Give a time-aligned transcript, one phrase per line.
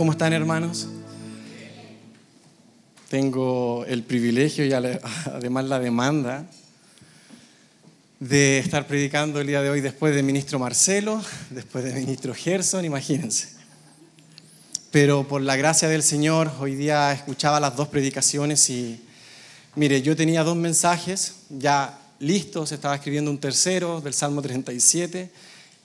[0.00, 0.86] ¿Cómo están hermanos?
[3.10, 4.72] Tengo el privilegio y
[5.26, 6.46] además la demanda
[8.18, 12.86] de estar predicando el día de hoy después del ministro Marcelo, después del ministro Gerson,
[12.86, 13.50] imagínense.
[14.90, 19.04] Pero por la gracia del Señor, hoy día escuchaba las dos predicaciones y,
[19.74, 25.30] mire, yo tenía dos mensajes ya listos, estaba escribiendo un tercero del Salmo 37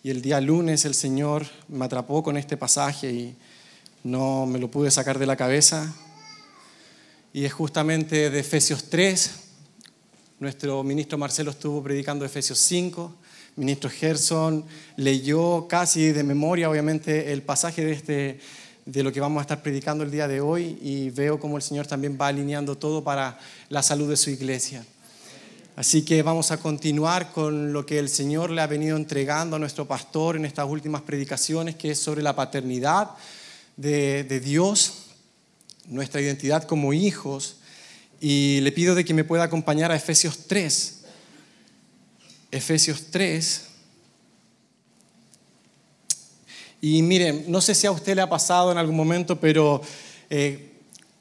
[0.04, 3.36] y el día lunes el Señor me atrapó con este pasaje y
[4.06, 5.92] no me lo pude sacar de la cabeza.
[7.34, 9.32] Y es justamente de Efesios 3,
[10.40, 13.16] nuestro ministro Marcelo estuvo predicando Efesios 5.
[13.56, 14.64] Ministro Gerson
[14.96, 18.40] leyó casi de memoria, obviamente, el pasaje de, este,
[18.86, 21.64] de lo que vamos a estar predicando el día de hoy y veo cómo el
[21.64, 23.40] Señor también va alineando todo para
[23.70, 24.86] la salud de su iglesia.
[25.76, 29.60] Así que vamos a continuar con lo que el Señor le ha venido entregando a
[29.60, 33.10] nuestro pastor en estas últimas predicaciones, que es sobre la paternidad
[33.78, 35.06] de, de Dios,
[35.86, 37.58] nuestra identidad como hijos
[38.20, 41.02] y le pido de que me pueda acompañar a Efesios 3.
[42.52, 43.66] Efesios 3.
[46.82, 49.82] Y miren, no sé si a usted le ha pasado en algún momento, pero
[50.30, 50.74] eh,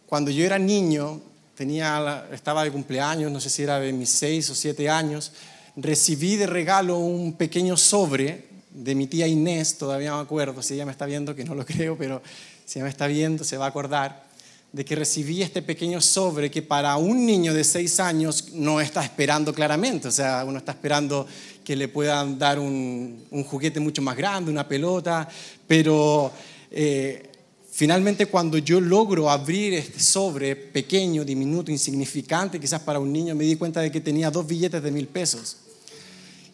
[0.06, 1.20] cuando yo era niño,
[1.54, 5.32] tenía, estaba de cumpleaños, no sé si era de mis seis o siete años,
[5.76, 10.84] recibí de regalo un pequeño sobre de mi tía Inés, todavía me acuerdo, si ella
[10.84, 12.20] me está viendo, que no lo creo, pero
[12.66, 14.24] si ella me está viendo, se va a acordar
[14.72, 19.04] de que recibí este pequeño sobre que para un niño de seis años no está
[19.04, 20.08] esperando claramente.
[20.08, 21.28] O sea, uno está esperando
[21.62, 25.28] que le puedan dar un, juguete mucho más grande, una pelota,
[25.68, 26.32] pero
[26.72, 27.30] eh,
[27.70, 33.44] finalmente cuando yo logro abrir este sobre pequeño, diminuto, insignificante, quizás para un niño, me
[33.44, 35.58] di cuenta de que tenía dos billetes de mil pesos.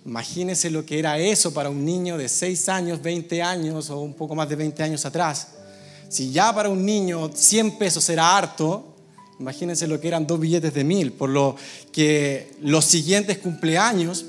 [0.07, 4.15] Imagínense lo que era eso para un niño de seis años, 20 años o un
[4.15, 5.49] poco más de 20 años atrás.
[6.09, 8.97] Si ya para un niño 100 pesos era harto,
[9.39, 11.55] imagínense lo que eran dos billetes de mil, por lo
[11.93, 14.25] que los siguientes cumpleaños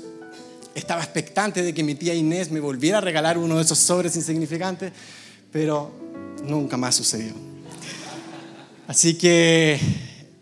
[0.74, 4.14] estaba expectante de que mi tía Inés me volviera a regalar uno de esos sobres
[4.16, 4.92] insignificantes,
[5.50, 5.90] pero
[6.44, 7.32] nunca más sucedió.
[8.86, 9.80] Así que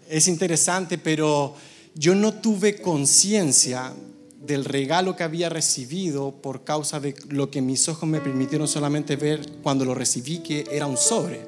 [0.08, 1.54] es interesante, pero
[1.94, 3.92] yo no tuve conciencia
[4.40, 9.16] del regalo que había recibido por causa de lo que mis ojos me permitieron solamente
[9.16, 11.40] ver cuando lo recibí, que era un sobre.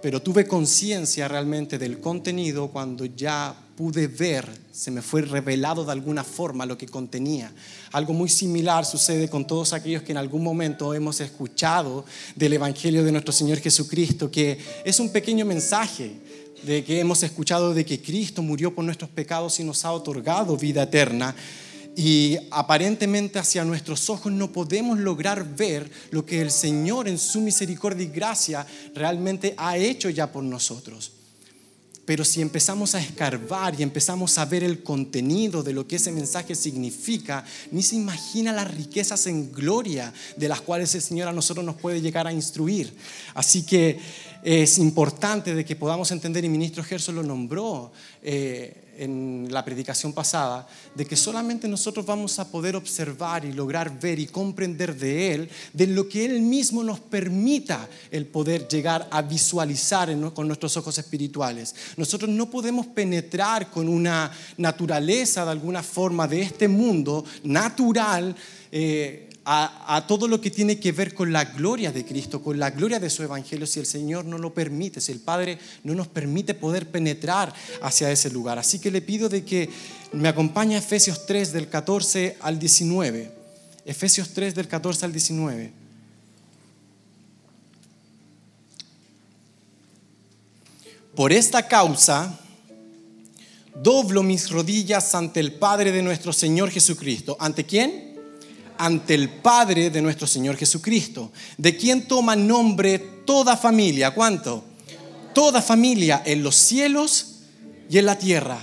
[0.00, 5.92] Pero tuve conciencia realmente del contenido cuando ya pude ver, se me fue revelado de
[5.92, 7.52] alguna forma lo que contenía.
[7.92, 12.04] Algo muy similar sucede con todos aquellos que en algún momento hemos escuchado
[12.36, 16.12] del Evangelio de nuestro Señor Jesucristo, que es un pequeño mensaje
[16.62, 20.56] de que hemos escuchado de que Cristo murió por nuestros pecados y nos ha otorgado
[20.56, 21.34] vida eterna
[21.96, 27.40] y aparentemente hacia nuestros ojos no podemos lograr ver lo que el Señor en su
[27.40, 31.12] misericordia y gracia realmente ha hecho ya por nosotros.
[32.04, 36.12] Pero si empezamos a escarbar y empezamos a ver el contenido de lo que ese
[36.12, 41.32] mensaje significa, ni se imagina las riquezas en gloria de las cuales el Señor a
[41.32, 42.94] nosotros nos puede llegar a instruir.
[43.32, 43.98] Así que
[44.42, 47.90] es importante de que podamos entender, y ministro Gerson lo nombró,
[48.22, 53.98] eh, en la predicación pasada, de que solamente nosotros vamos a poder observar y lograr
[53.98, 59.08] ver y comprender de Él, de lo que Él mismo nos permita el poder llegar
[59.10, 61.74] a visualizar con nuestros ojos espirituales.
[61.96, 68.34] Nosotros no podemos penetrar con una naturaleza de alguna forma de este mundo natural.
[68.70, 72.70] Eh, a, todo lo que tiene que ver con la gloria de Cristo, con la
[72.70, 76.08] gloria de su Evangelio, si el Señor no lo permite, si el Padre no nos
[76.08, 78.58] permite poder penetrar hacia ese lugar.
[78.58, 79.68] Así que le pido de que
[80.12, 83.30] me acompañe a Efesios 3 del 14 al 19.
[83.84, 85.72] Efesios 3 del 14 al 19.
[91.14, 92.40] Por esta causa,
[93.74, 97.36] doblo mis rodillas ante el Padre de nuestro Señor Jesucristo.
[97.38, 98.03] ¿Ante quién?
[98.78, 104.12] Ante el Padre de nuestro Señor Jesucristo, de quien toma nombre toda familia.
[104.12, 104.64] ¿Cuánto?
[105.34, 107.40] Toda familia en los cielos
[107.88, 108.58] y en la tierra,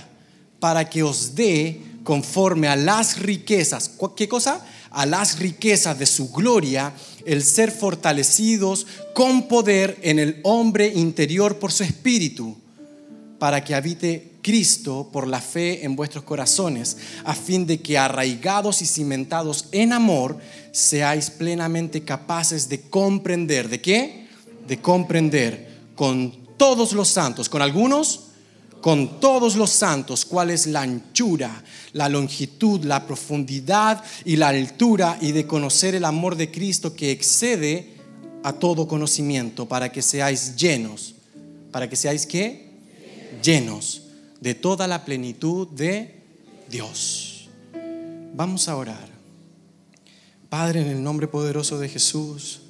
[0.58, 3.92] para que os dé conforme a las riquezas.
[4.16, 4.64] ¿Qué cosa?
[4.90, 6.92] A las riquezas de su gloria,
[7.24, 12.56] el ser fortalecidos con poder en el hombre interior por su espíritu,
[13.42, 18.82] para que habite Cristo por la fe en vuestros corazones, a fin de que arraigados
[18.82, 20.38] y cimentados en amor,
[20.70, 23.68] seáis plenamente capaces de comprender.
[23.68, 24.28] ¿De qué?
[24.68, 28.28] De comprender con todos los santos, con algunos,
[28.80, 35.18] con todos los santos, cuál es la anchura, la longitud, la profundidad y la altura,
[35.20, 37.96] y de conocer el amor de Cristo que excede
[38.44, 41.16] a todo conocimiento, para que seáis llenos.
[41.72, 42.71] ¿Para que seáis qué?
[43.42, 44.02] Llenos
[44.40, 46.22] de toda la plenitud de
[46.68, 47.48] Dios.
[48.34, 49.08] Vamos a orar.
[50.48, 52.60] Padre, en el nombre poderoso de Jesús,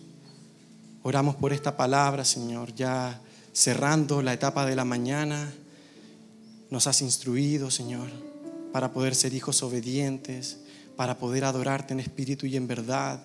[1.02, 3.20] oramos por esta palabra, Señor, ya
[3.52, 5.52] cerrando la etapa de la mañana.
[6.70, 8.08] Nos has instruido, Señor,
[8.72, 10.60] para poder ser hijos obedientes,
[10.96, 13.22] para poder adorarte en espíritu y en verdad.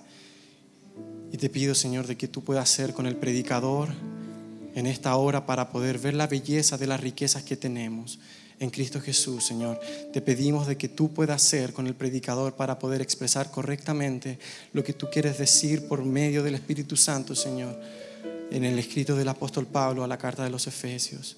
[1.32, 4.17] Y te pido, Señor, de que tú puedas ser con el predicador
[4.78, 8.20] en esta hora para poder ver la belleza de las riquezas que tenemos
[8.60, 9.80] en Cristo Jesús, Señor.
[10.14, 14.38] Te pedimos de que tú puedas ser con el predicador para poder expresar correctamente
[14.74, 17.76] lo que tú quieres decir por medio del Espíritu Santo, Señor,
[18.52, 21.38] en el escrito del apóstol Pablo a la carta de los Efesios.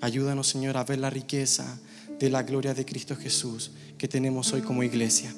[0.00, 1.78] Ayúdanos, Señor, a ver la riqueza
[2.18, 5.32] de la gloria de Cristo Jesús que tenemos hoy como iglesia,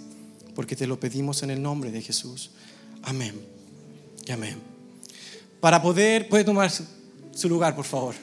[0.55, 2.53] porque te lo pedimos en el nombre de Jesús.
[3.03, 3.35] Amén.
[4.27, 4.57] Y amén.
[5.61, 6.73] Para poder, puede tomar
[7.35, 8.15] su lugar, por favor.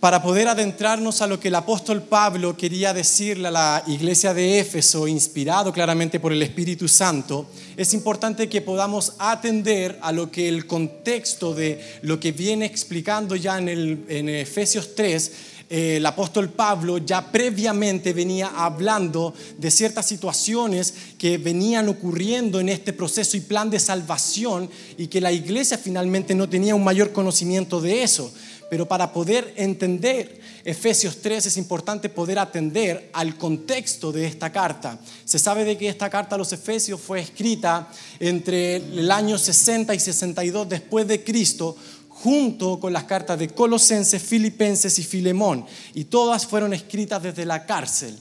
[0.00, 4.60] Para poder adentrarnos a lo que el apóstol Pablo quería decirle a la iglesia de
[4.60, 7.46] Éfeso, inspirado claramente por el Espíritu Santo,
[7.76, 13.34] es importante que podamos atender a lo que el contexto de lo que viene explicando
[13.34, 15.32] ya en, el, en Efesios 3
[15.70, 22.70] eh, el apóstol Pablo ya previamente venía hablando de ciertas situaciones que venían ocurriendo en
[22.70, 27.12] este proceso y plan de salvación y que la iglesia finalmente no tenía un mayor
[27.12, 28.32] conocimiento de eso.
[28.70, 34.98] Pero para poder entender Efesios 3 es importante poder atender al contexto de esta carta.
[35.24, 37.88] Se sabe de que esta carta a los Efesios fue escrita
[38.20, 41.76] entre el año 60 y 62 después de Cristo
[42.22, 47.64] junto con las cartas de Colosenses, Filipenses y Filemón, y todas fueron escritas desde la
[47.64, 48.18] cárcel.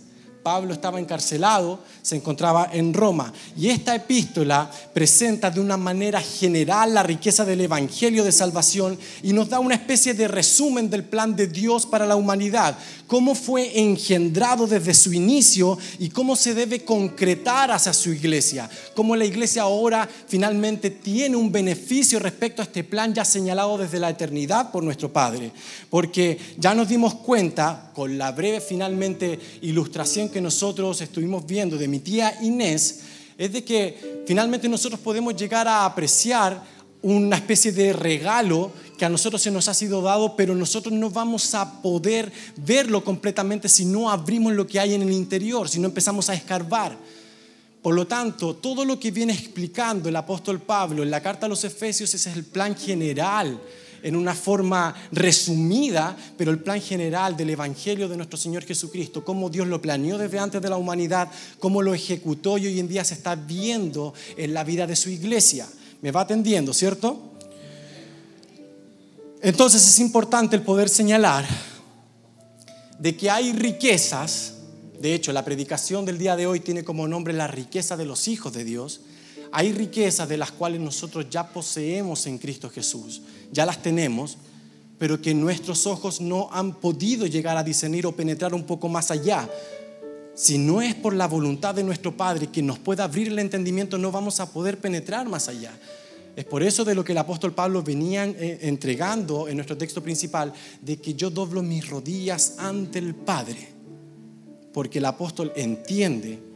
[0.48, 3.34] Pablo estaba encarcelado, se encontraba en Roma.
[3.58, 9.34] Y esta epístola presenta de una manera general la riqueza del Evangelio de Salvación y
[9.34, 12.78] nos da una especie de resumen del plan de Dios para la humanidad,
[13.08, 19.18] cómo fue engendrado desde su inicio y cómo se debe concretar hacia su iglesia, cómo
[19.18, 24.10] la iglesia ahora finalmente tiene un beneficio respecto a este plan ya señalado desde la
[24.10, 25.52] eternidad por nuestro Padre.
[25.90, 31.88] Porque ya nos dimos cuenta con la breve finalmente ilustración que nosotros estuvimos viendo de
[31.88, 33.02] mi tía Inés
[33.38, 36.64] es de que finalmente nosotros podemos llegar a apreciar
[37.02, 41.10] una especie de regalo que a nosotros se nos ha sido dado, pero nosotros no
[41.12, 45.80] vamos a poder verlo completamente si no abrimos lo que hay en el interior, si
[45.80, 46.98] no empezamos a escarbar.
[47.84, 51.50] Por lo tanto, todo lo que viene explicando el apóstol Pablo en la carta a
[51.50, 53.62] los Efesios, ese es el plan general
[54.08, 59.50] en una forma resumida, pero el plan general del Evangelio de nuestro Señor Jesucristo, cómo
[59.50, 63.04] Dios lo planeó desde antes de la humanidad, cómo lo ejecutó y hoy en día
[63.04, 65.68] se está viendo en la vida de su iglesia.
[66.02, 67.20] ¿Me va atendiendo, cierto?
[69.42, 71.46] Entonces es importante el poder señalar
[73.00, 74.54] de que hay riquezas,
[75.02, 78.30] de hecho la predicación del día de hoy tiene como nombre la riqueza de los
[78.30, 79.02] hijos de Dios,
[79.52, 83.22] hay riquezas de las cuales nosotros ya poseemos en Cristo Jesús,
[83.52, 84.38] ya las tenemos,
[84.98, 89.12] pero que nuestros ojos no han podido llegar a discernir o penetrar un poco más
[89.12, 89.48] allá.
[90.34, 93.98] Si no es por la voluntad de nuestro Padre que nos pueda abrir el entendimiento,
[93.98, 95.72] no vamos a poder penetrar más allá.
[96.36, 100.04] Es por eso de lo que el apóstol Pablo venía eh, entregando en nuestro texto
[100.04, 103.70] principal, de que yo doblo mis rodillas ante el Padre,
[104.72, 106.47] porque el apóstol entiende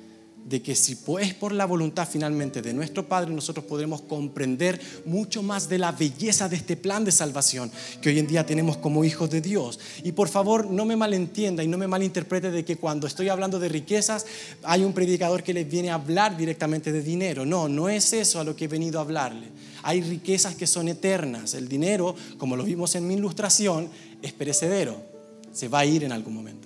[0.45, 5.43] de que si es por la voluntad finalmente de nuestro Padre, nosotros podremos comprender mucho
[5.43, 7.71] más de la belleza de este plan de salvación
[8.01, 9.79] que hoy en día tenemos como hijos de Dios.
[10.03, 13.59] Y por favor, no me malentienda y no me malinterprete de que cuando estoy hablando
[13.59, 14.25] de riquezas
[14.63, 17.45] hay un predicador que les viene a hablar directamente de dinero.
[17.45, 19.47] No, no es eso a lo que he venido a hablarle.
[19.83, 21.53] Hay riquezas que son eternas.
[21.53, 23.89] El dinero, como lo vimos en mi ilustración,
[24.21, 25.01] es perecedero.
[25.53, 26.60] Se va a ir en algún momento.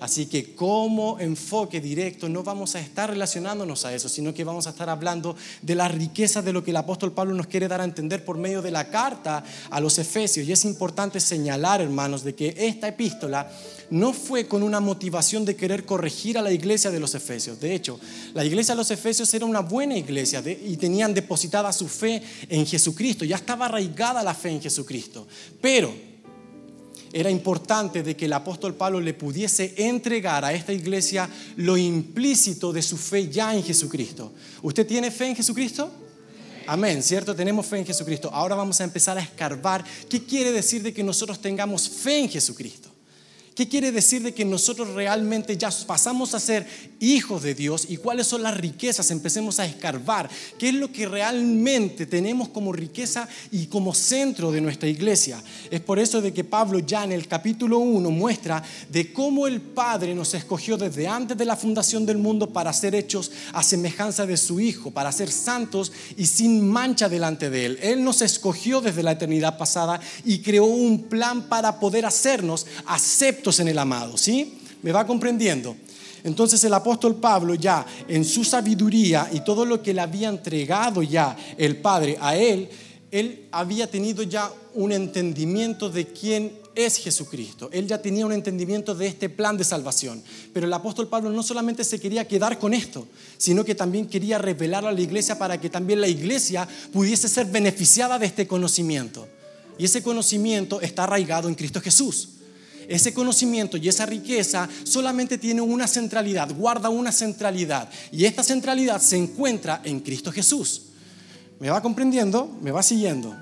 [0.00, 4.66] Así que como enfoque directo no vamos a estar relacionándonos a eso, sino que vamos
[4.66, 7.80] a estar hablando de la riqueza de lo que el apóstol Pablo nos quiere dar
[7.80, 10.46] a entender por medio de la carta a los Efesios.
[10.46, 13.50] Y es importante señalar, hermanos, de que esta epístola
[13.90, 17.60] no fue con una motivación de querer corregir a la iglesia de los Efesios.
[17.60, 17.98] De hecho,
[18.34, 22.66] la iglesia de los Efesios era una buena iglesia y tenían depositada su fe en
[22.66, 25.26] Jesucristo, ya estaba arraigada la fe en Jesucristo.
[25.60, 26.07] Pero
[27.12, 32.72] era importante de que el apóstol Pablo le pudiese entregar a esta iglesia lo implícito
[32.72, 34.32] de su fe ya en Jesucristo.
[34.62, 35.90] ¿Usted tiene fe en Jesucristo?
[36.66, 37.34] Amén, ¿cierto?
[37.34, 38.30] Tenemos fe en Jesucristo.
[38.32, 42.28] Ahora vamos a empezar a escarbar qué quiere decir de que nosotros tengamos fe en
[42.28, 42.87] Jesucristo.
[43.58, 46.64] ¿Qué quiere decir de que nosotros realmente ya pasamos a ser
[47.00, 49.10] hijos de Dios y cuáles son las riquezas?
[49.10, 50.30] Empecemos a escarbar.
[50.56, 55.42] ¿Qué es lo que realmente tenemos como riqueza y como centro de nuestra iglesia?
[55.72, 59.60] Es por eso de que Pablo ya en el capítulo 1 muestra de cómo el
[59.60, 64.24] Padre nos escogió desde antes de la fundación del mundo para ser hechos a semejanza
[64.24, 67.78] de su Hijo, para ser santos y sin mancha delante de Él.
[67.82, 73.47] Él nos escogió desde la eternidad pasada y creó un plan para poder hacernos aceptos
[73.58, 74.58] en el amado, ¿sí?
[74.82, 75.76] ¿Me va comprendiendo?
[76.24, 81.02] Entonces el apóstol Pablo ya en su sabiduría y todo lo que le había entregado
[81.02, 82.68] ya el Padre a él,
[83.10, 87.70] él había tenido ya un entendimiento de quién es Jesucristo.
[87.72, 90.22] Él ya tenía un entendimiento de este plan de salvación.
[90.52, 94.38] Pero el apóstol Pablo no solamente se quería quedar con esto, sino que también quería
[94.38, 99.26] revelar a la iglesia para que también la iglesia pudiese ser beneficiada de este conocimiento.
[99.78, 102.37] Y ese conocimiento está arraigado en Cristo Jesús
[102.88, 107.88] ese conocimiento y esa riqueza solamente tiene una centralidad, guarda una centralidad.
[108.10, 110.82] Y esta centralidad se encuentra en Cristo Jesús.
[111.60, 112.50] ¿Me va comprendiendo?
[112.62, 113.36] ¿Me va siguiendo?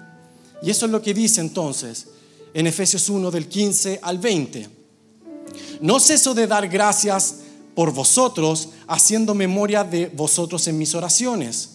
[0.63, 2.09] Y eso es lo que dice entonces
[2.53, 4.69] en Efesios 1 del 15 al 20.
[5.81, 7.37] No ceso de dar gracias
[7.75, 11.73] por vosotros, haciendo memoria de vosotros en mis oraciones,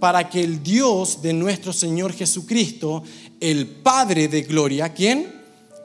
[0.00, 3.04] para que el Dios de nuestro Señor Jesucristo,
[3.38, 5.39] el Padre de Gloria, ¿quién?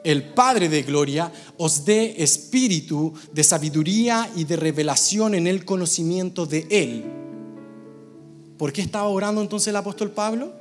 [0.06, 6.46] El Padre de Gloria os dé espíritu de sabiduría y de revelación en el conocimiento
[6.46, 7.04] de Él.
[8.56, 10.52] ¿Por qué estaba orando entonces el apóstol Pablo?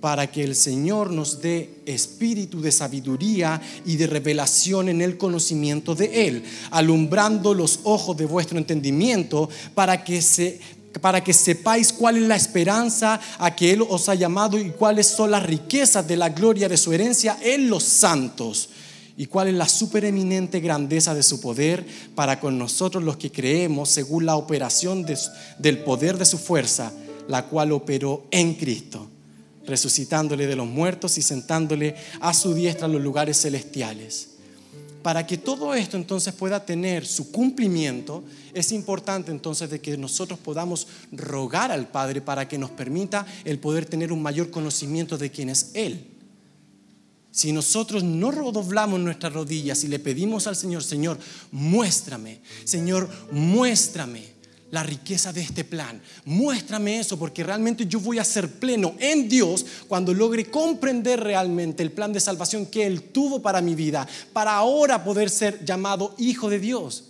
[0.00, 5.94] Para que el Señor nos dé espíritu de sabiduría y de revelación en el conocimiento
[5.94, 10.58] de Él, alumbrando los ojos de vuestro entendimiento para que se
[11.00, 15.06] para que sepáis cuál es la esperanza a que Él os ha llamado y cuáles
[15.06, 18.70] son las riquezas de la gloria de su herencia en los santos
[19.16, 23.90] y cuál es la supereminente grandeza de su poder para con nosotros los que creemos
[23.90, 25.04] según la operación
[25.58, 26.92] del poder de su fuerza,
[27.26, 29.08] la cual operó en Cristo,
[29.66, 34.37] resucitándole de los muertos y sentándole a su diestra en los lugares celestiales
[35.02, 40.38] para que todo esto entonces pueda tener su cumplimiento, es importante entonces de que nosotros
[40.38, 45.30] podamos rogar al Padre para que nos permita el poder tener un mayor conocimiento de
[45.30, 46.04] quién es Él.
[47.30, 51.18] Si nosotros no doblamos nuestras rodillas y le pedimos al Señor, Señor,
[51.52, 54.37] muéstrame, Señor, muéstrame
[54.70, 56.00] la riqueza de este plan.
[56.24, 61.82] Muéstrame eso porque realmente yo voy a ser pleno en Dios cuando logre comprender realmente
[61.82, 66.14] el plan de salvación que Él tuvo para mi vida, para ahora poder ser llamado
[66.18, 67.07] hijo de Dios.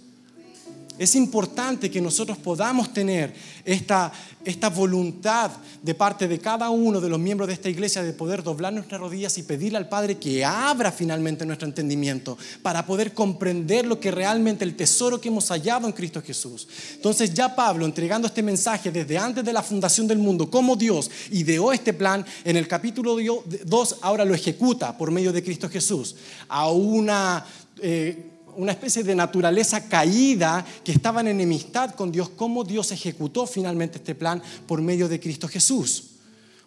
[0.99, 3.33] Es importante que nosotros podamos tener
[3.64, 4.12] esta,
[4.45, 5.50] esta voluntad
[5.83, 9.00] de parte de cada uno de los miembros de esta iglesia de poder doblar nuestras
[9.00, 14.11] rodillas y pedirle al Padre que abra finalmente nuestro entendimiento para poder comprender lo que
[14.11, 16.67] realmente el tesoro que hemos hallado en Cristo Jesús.
[16.95, 21.11] Entonces ya Pablo entregando este mensaje desde antes de la fundación del mundo como Dios
[21.31, 23.17] ideó este plan, en el capítulo
[23.64, 26.17] 2 ahora lo ejecuta por medio de Cristo Jesús
[26.49, 27.45] a una...
[27.81, 33.46] Eh, una especie de naturaleza caída que estaba en enemistad con Dios, cómo Dios ejecutó
[33.46, 36.04] finalmente este plan por medio de Cristo Jesús.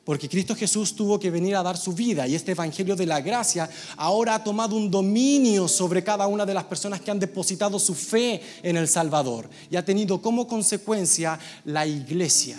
[0.05, 3.19] Porque Cristo Jesús tuvo que venir a dar su vida y este Evangelio de la
[3.19, 7.77] Gracia ahora ha tomado un dominio sobre cada una de las personas que han depositado
[7.77, 12.57] su fe en el Salvador y ha tenido como consecuencia la iglesia,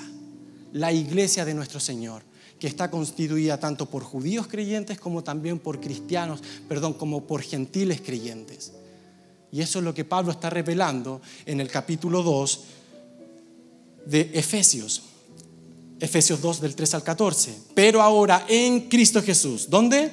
[0.74, 2.22] la iglesia de nuestro Señor
[2.60, 8.02] que está constituida tanto por judíos creyentes como también por cristianos, perdón, como por gentiles
[8.02, 8.72] creyentes.
[9.52, 12.60] Y eso es lo que Pablo está revelando en el capítulo 2
[14.06, 15.02] de Efesios.
[16.00, 17.54] Efesios 2 del 3 al 14.
[17.74, 19.68] Pero ahora en Cristo Jesús.
[19.68, 20.10] ¿Dónde?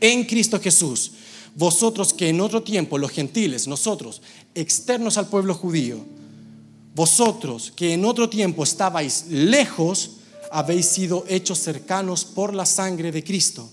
[0.00, 1.12] En Cristo Jesús.
[1.54, 4.22] Vosotros que en otro tiempo, los gentiles, nosotros,
[4.54, 6.04] externos al pueblo judío,
[6.94, 10.12] vosotros que en otro tiempo estabais lejos,
[10.50, 13.68] habéis sido hechos cercanos por la sangre de Cristo.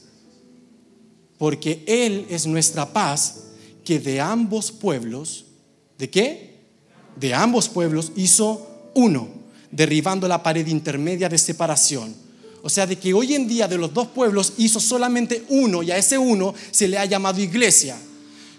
[1.38, 3.53] Porque Él es nuestra paz
[3.84, 5.46] que de ambos pueblos,
[5.98, 6.54] ¿de qué?
[7.16, 9.28] De ambos pueblos hizo uno,
[9.72, 12.16] derribando la pared intermedia de separación.
[12.62, 15.92] O sea, de que hoy en día de los dos pueblos hizo solamente uno y
[15.92, 17.98] a ese uno se le ha llamado iglesia.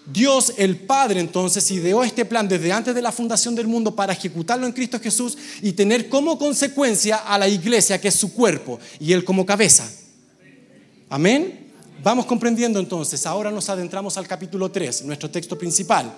[0.06, 4.12] Dios el Padre entonces ideó este plan desde antes de la fundación del mundo para
[4.12, 8.78] ejecutarlo en Cristo Jesús y tener como consecuencia a la iglesia que es su cuerpo
[9.00, 9.90] y él como cabeza.
[11.08, 11.63] Amén.
[12.04, 16.12] Vamos comprendiendo entonces, ahora nos adentramos al capítulo 3, nuestro texto principal.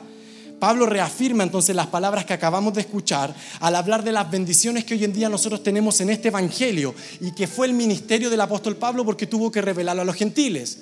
[0.59, 4.95] Pablo reafirma entonces las palabras que acabamos de escuchar al hablar de las bendiciones que
[4.95, 8.75] hoy en día nosotros tenemos en este Evangelio y que fue el ministerio del apóstol
[8.75, 10.79] Pablo porque tuvo que revelarlo a los gentiles.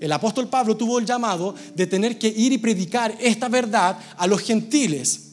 [0.00, 4.26] El apóstol Pablo tuvo el llamado de tener que ir y predicar esta verdad a
[4.26, 5.27] los gentiles.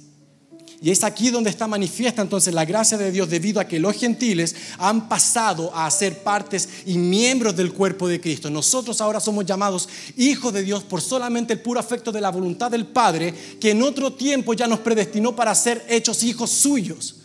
[0.81, 3.95] Y es aquí donde está manifiesta entonces la gracia de Dios debido a que los
[3.95, 8.49] gentiles han pasado a ser partes y miembros del cuerpo de Cristo.
[8.49, 12.69] Nosotros ahora somos llamados hijos de Dios por solamente el puro afecto de la voluntad
[12.69, 17.15] del Padre que en otro tiempo ya nos predestinó para ser hechos hijos suyos.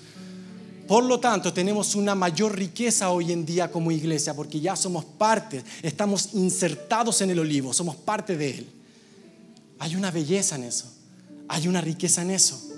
[0.87, 5.05] Por lo tanto, tenemos una mayor riqueza hoy en día como iglesia porque ya somos
[5.05, 8.67] parte, estamos insertados en el olivo, somos parte de él.
[9.79, 10.87] Hay una belleza en eso,
[11.47, 12.70] hay una riqueza en eso.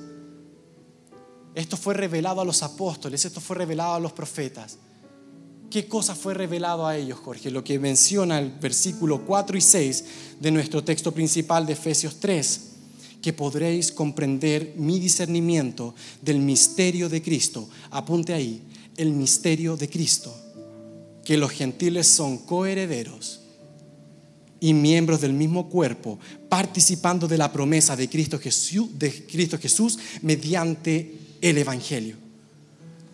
[1.54, 4.78] Esto fue revelado a los apóstoles, esto fue revelado a los profetas.
[5.70, 7.50] ¿Qué cosa fue revelado a ellos, Jorge?
[7.50, 10.04] Lo que menciona el versículo 4 y 6
[10.40, 12.60] de nuestro texto principal de Efesios 3
[13.22, 17.68] que podréis comprender mi discernimiento del misterio de Cristo.
[17.90, 18.60] Apunte ahí,
[18.96, 20.34] el misterio de Cristo,
[21.24, 23.40] que los gentiles son coherederos
[24.60, 26.18] y miembros del mismo cuerpo,
[26.48, 32.16] participando de la promesa de Cristo Jesús, de Cristo Jesús mediante el Evangelio.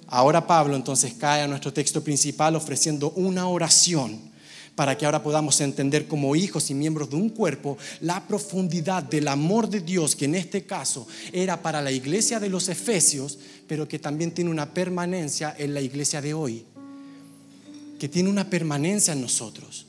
[0.07, 4.29] Ahora Pablo entonces cae a nuestro texto principal ofreciendo una oración
[4.75, 9.27] para que ahora podamos entender como hijos y miembros de un cuerpo la profundidad del
[9.27, 13.89] amor de Dios que en este caso era para la iglesia de los Efesios, pero
[13.89, 16.65] que también tiene una permanencia en la iglesia de hoy,
[17.99, 19.88] que tiene una permanencia en nosotros.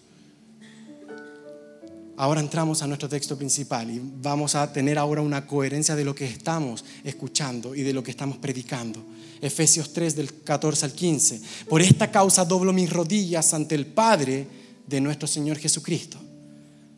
[2.20, 6.14] Ahora entramos a nuestro texto principal y vamos a tener ahora una coherencia de lo
[6.14, 9.02] que estamos escuchando y de lo que estamos predicando.
[9.40, 11.42] Efesios 3 del 14 al 15.
[11.70, 14.46] Por esta causa doblo mis rodillas ante el Padre
[14.86, 16.18] de nuestro Señor Jesucristo,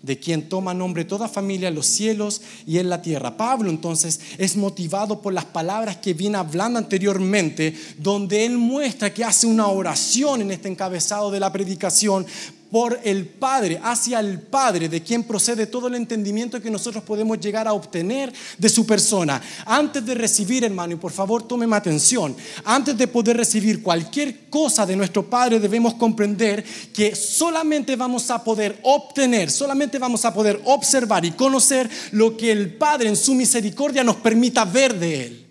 [0.02, 3.38] de quien toma nombre toda familia en los cielos y en la tierra.
[3.38, 9.24] Pablo entonces es motivado por las palabras que viene hablando anteriormente, donde él muestra que
[9.24, 12.26] hace una oración en este encabezado de la predicación
[12.72, 17.38] por el Padre, hacia el Padre, de quien procede todo el entendimiento que nosotros podemos
[17.38, 19.42] llegar a obtener de su persona.
[19.66, 24.86] Antes de recibir, hermano, y por favor tómeme atención, antes de poder recibir cualquier cosa
[24.86, 30.62] de nuestro Padre, debemos comprender que solamente vamos a poder obtener, solamente vamos a poder
[30.64, 35.46] observar y conocer lo que el Padre en su misericordia nos permita ver de Él.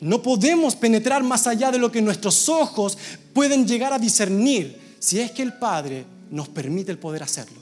[0.00, 2.96] No podemos penetrar más allá de lo que nuestros ojos
[3.32, 7.60] pueden llegar a discernir si es que el Padre nos permite el poder hacerlo.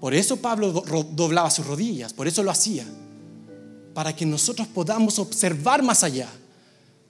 [0.00, 2.84] Por eso Pablo doblaba sus rodillas, por eso lo hacía,
[3.94, 6.28] para que nosotros podamos observar más allá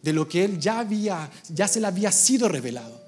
[0.03, 3.01] de lo que él ya había, ya se le había sido revelado.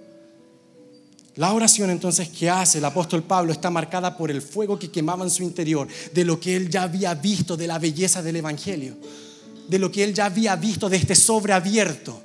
[1.36, 5.24] La oración entonces que hace el apóstol Pablo está marcada por el fuego que quemaba
[5.24, 8.96] en su interior, de lo que él ya había visto de la belleza del Evangelio,
[9.68, 12.23] de lo que él ya había visto de este sobre abierto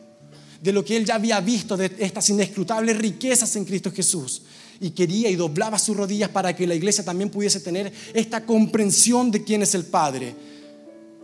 [0.62, 4.42] de lo que él ya había visto, de estas inescrutables riquezas en Cristo Jesús.
[4.82, 9.32] Y quería y doblaba sus rodillas para que la iglesia también pudiese tener esta comprensión
[9.32, 10.36] de quién es el Padre.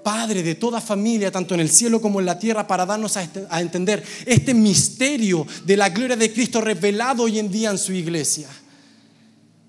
[0.03, 3.23] Padre de toda familia, tanto en el cielo como en la tierra, para darnos a,
[3.23, 7.91] este, entender este misterio de la gloria de Cristo revelado hoy en día en su
[7.91, 8.47] iglesia.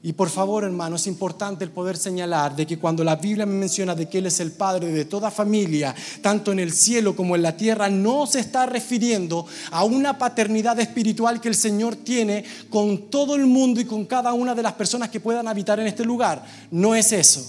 [0.06, 3.54] Y por favor, hermano, es importante el poder señalar de que cuando la Biblia me
[3.54, 7.34] menciona de que Él es el Padre de toda familia, tanto en el cielo como
[7.34, 12.44] en la tierra, no se está refiriendo a una paternidad espiritual que el Señor tiene
[12.70, 15.88] con todo el mundo y con cada una de las personas que puedan habitar en
[15.88, 16.46] este lugar.
[16.70, 17.44] No es eso.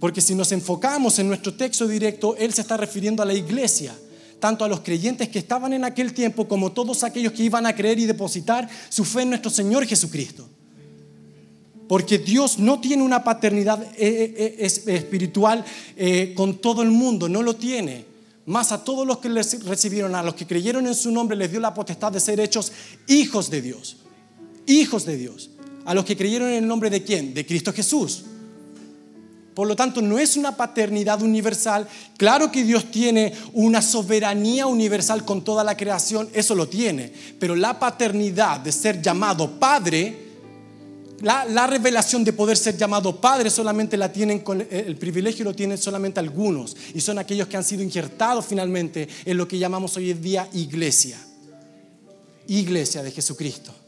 [0.00, 3.94] Porque si nos enfocamos en nuestro texto directo, Él se está refiriendo a la iglesia
[4.40, 7.74] tanto a los creyentes que estaban en aquel tiempo como todos aquellos que iban a
[7.74, 10.48] creer y depositar su fe en nuestro Señor Jesucristo.
[11.88, 15.64] Porque Dios no tiene una paternidad eh, eh, eh, espiritual
[16.34, 18.06] con todo el mundo, no lo tiene.
[18.46, 21.50] Más a todos los que les recibieron, a los que creyeron en su nombre, les
[21.50, 22.72] dio la potestad de ser hechos
[23.06, 23.96] hijos de Dios.
[24.66, 25.50] Hijos de Dios.
[25.84, 27.34] A los que creyeron en el nombre de quién?
[27.34, 28.24] De Cristo Jesús.
[29.54, 31.86] Por lo tanto, no es una paternidad universal.
[32.16, 37.12] Claro que Dios tiene una soberanía universal con toda la creación, eso lo tiene.
[37.38, 40.23] Pero la paternidad de ser llamado Padre
[41.22, 45.78] la, revelación de poder ser llamado padre solamente la tienen con el privilegio lo tienen
[45.78, 50.10] solamente algunos y son aquellos que han sido injertados finalmente en lo que llamamos hoy
[50.10, 51.18] en día iglesia.
[52.46, 53.83] Iglesia de Jesucristo.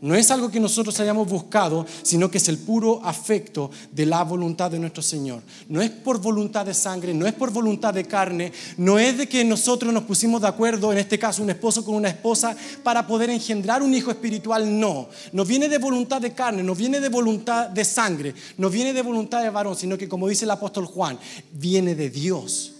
[0.00, 4.22] No es algo que nosotros hayamos buscado, sino que es el puro afecto de la
[4.22, 5.42] voluntad de nuestro Señor.
[5.68, 9.28] No es por voluntad de sangre, no es por voluntad de carne, no es de
[9.28, 13.08] que nosotros nos pusimos de acuerdo, en este caso un esposo con una esposa, para
[13.08, 14.78] poder engendrar un hijo espiritual.
[14.78, 18.92] No, no viene de voluntad de carne, no viene de voluntad de sangre, no viene
[18.92, 21.18] de voluntad de varón, sino que como dice el apóstol Juan,
[21.52, 22.77] viene de Dios.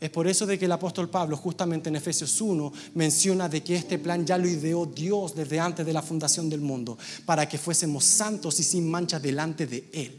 [0.00, 3.76] Es por eso de que el apóstol Pablo justamente en Efesios 1 menciona de que
[3.76, 7.56] este plan ya lo ideó Dios desde antes de la fundación del mundo, para que
[7.56, 10.14] fuésemos santos y sin mancha delante de Él.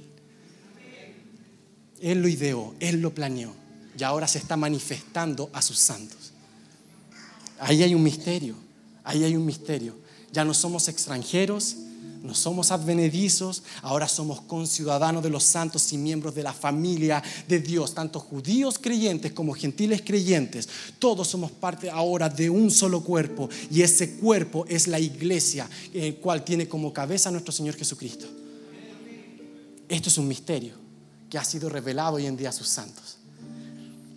[2.02, 3.54] Él lo ideó, Él lo planeó
[3.98, 6.32] y ahora se está manifestando a sus santos.
[7.60, 8.56] Ahí hay un misterio,
[9.04, 9.96] ahí hay un misterio.
[10.32, 11.76] Ya no somos extranjeros,
[12.24, 17.60] no somos advenedizos, ahora somos conciudadanos de los santos y miembros de la familia de
[17.60, 20.68] Dios, tanto judíos creyentes como gentiles creyentes.
[21.00, 26.18] Todos somos parte ahora de un solo cuerpo y ese cuerpo es la iglesia, el
[26.18, 28.28] cual tiene como cabeza nuestro Señor Jesucristo.
[29.90, 30.74] Esto es un misterio
[31.30, 33.17] que ha sido revelado hoy en día a sus santos.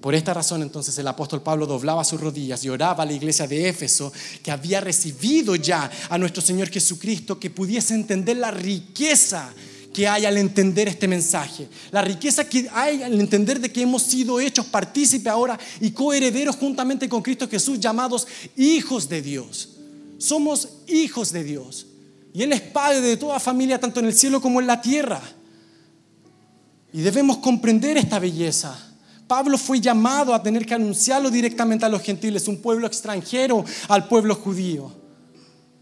[0.01, 3.47] Por esta razón entonces el apóstol Pablo doblaba sus rodillas y oraba a la iglesia
[3.47, 9.53] de Éfeso que había recibido ya a nuestro Señor Jesucristo que pudiese entender la riqueza
[9.93, 14.03] que hay al entender este mensaje, la riqueza que hay al entender de que hemos
[14.03, 19.71] sido hechos partícipe ahora y coherederos juntamente con Cristo Jesús, llamados hijos de Dios.
[20.17, 21.87] Somos hijos de Dios
[22.33, 25.21] y Él es Padre de toda familia, tanto en el cielo como en la tierra.
[26.93, 28.90] Y debemos comprender esta belleza.
[29.31, 34.09] Pablo fue llamado a tener que anunciarlo directamente a los gentiles, un pueblo extranjero al
[34.09, 34.91] pueblo judío,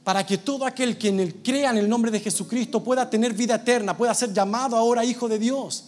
[0.04, 3.32] para que todo aquel que en él crea en el nombre de Jesucristo pueda tener
[3.32, 5.84] vida eterna, pueda ser llamado ahora hijo de Dios.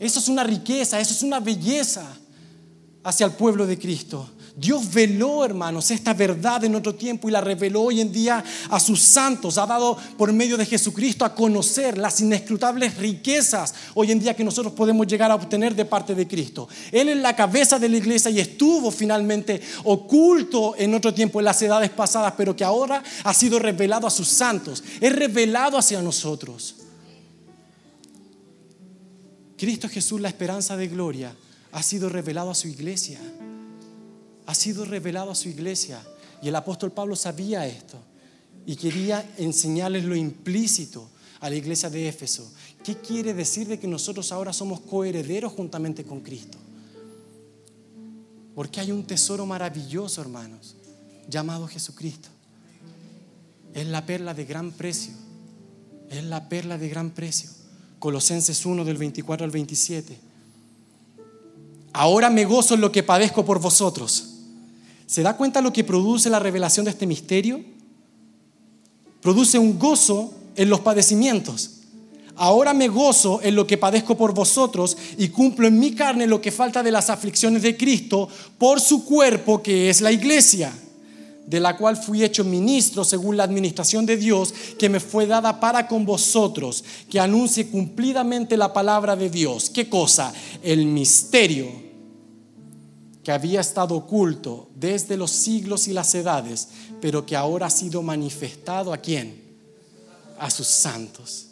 [0.00, 2.12] Eso es una riqueza, eso es una belleza
[3.04, 4.28] hacia el pueblo de Cristo.
[4.54, 8.78] Dios veló, hermanos, esta verdad en otro tiempo y la reveló hoy en día a
[8.78, 9.56] sus santos.
[9.56, 14.44] Ha dado por medio de Jesucristo a conocer las inescrutables riquezas hoy en día que
[14.44, 16.68] nosotros podemos llegar a obtener de parte de Cristo.
[16.90, 21.46] Él es la cabeza de la iglesia y estuvo finalmente oculto en otro tiempo, en
[21.46, 24.84] las edades pasadas, pero que ahora ha sido revelado a sus santos.
[25.00, 26.76] Es revelado hacia nosotros.
[29.56, 31.34] Cristo Jesús, la esperanza de gloria,
[31.70, 33.18] ha sido revelado a su iglesia
[34.46, 36.02] ha sido revelado a su iglesia.
[36.42, 37.98] Y el apóstol Pablo sabía esto
[38.66, 41.08] y quería enseñarles lo implícito
[41.40, 42.50] a la iglesia de Éfeso.
[42.84, 46.58] ¿Qué quiere decir de que nosotros ahora somos coherederos juntamente con Cristo?
[48.54, 50.76] Porque hay un tesoro maravilloso, hermanos,
[51.28, 52.28] llamado Jesucristo.
[53.72, 55.14] Es la perla de gran precio.
[56.10, 57.50] Es la perla de gran precio.
[57.98, 60.18] Colosenses 1 del 24 al 27.
[61.94, 64.31] Ahora me gozo en lo que padezco por vosotros
[65.12, 67.60] ¿Se da cuenta lo que produce la revelación de este misterio?
[69.20, 71.80] Produce un gozo en los padecimientos.
[72.34, 76.40] Ahora me gozo en lo que padezco por vosotros y cumplo en mi carne lo
[76.40, 80.72] que falta de las aflicciones de Cristo por su cuerpo que es la iglesia,
[81.46, 85.60] de la cual fui hecho ministro según la administración de Dios que me fue dada
[85.60, 89.68] para con vosotros, que anuncie cumplidamente la palabra de Dios.
[89.68, 90.32] ¿Qué cosa?
[90.62, 91.81] El misterio
[93.24, 96.68] que había estado oculto desde los siglos y las edades,
[97.00, 99.40] pero que ahora ha sido manifestado a quién?
[100.38, 101.46] A sus santos,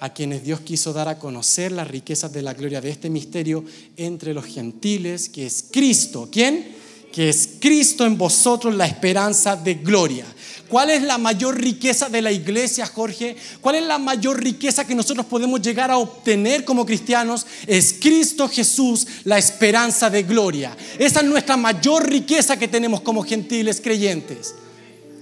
[0.00, 3.64] a quienes Dios quiso dar a conocer las riquezas de la gloria de este misterio
[3.96, 6.28] entre los gentiles, que es Cristo.
[6.32, 6.83] ¿Quién?
[7.14, 10.26] Que es Cristo en vosotros la esperanza de gloria.
[10.68, 13.36] ¿Cuál es la mayor riqueza de la iglesia, Jorge?
[13.60, 17.46] ¿Cuál es la mayor riqueza que nosotros podemos llegar a obtener como cristianos?
[17.68, 20.76] Es Cristo Jesús, la esperanza de gloria.
[20.98, 24.54] Esa es nuestra mayor riqueza que tenemos como gentiles creyentes.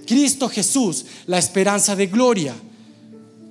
[0.07, 2.55] Cristo Jesús, la esperanza de gloria.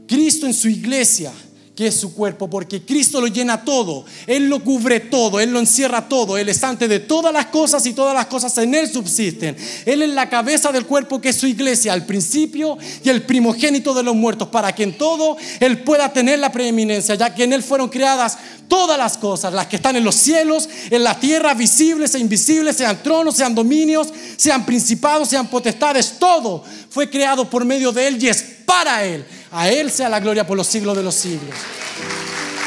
[0.09, 1.33] Cristo en su iglesia
[1.75, 5.59] que es su cuerpo, porque Cristo lo llena todo, Él lo cubre todo, Él lo
[5.59, 8.91] encierra todo, Él es antes de todas las cosas y todas las cosas en Él
[8.93, 9.57] subsisten.
[9.87, 13.95] Él es la cabeza del cuerpo que es su iglesia, al principio y el primogénito
[13.95, 17.55] de los muertos, para que en todo Él pueda tener la preeminencia, ya que en
[17.55, 18.37] Él fueron creadas
[18.69, 22.77] todas las cosas, las que están en los cielos, en la tierra, visibles e invisibles,
[22.77, 28.23] sean tronos, sean dominios, sean principados, sean potestades, todo fue creado por medio de Él
[28.23, 29.25] y es para Él.
[29.53, 31.55] A Él sea la gloria por los siglos de los siglos.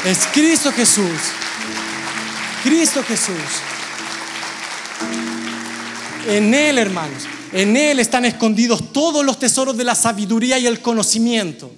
[0.04, 1.20] Es Cristo Jesús.
[2.62, 3.34] Cristo Jesús.
[6.28, 10.80] En Él, hermanos, en Él están escondidos todos los tesoros de la sabiduría y el
[10.80, 11.72] conocimiento.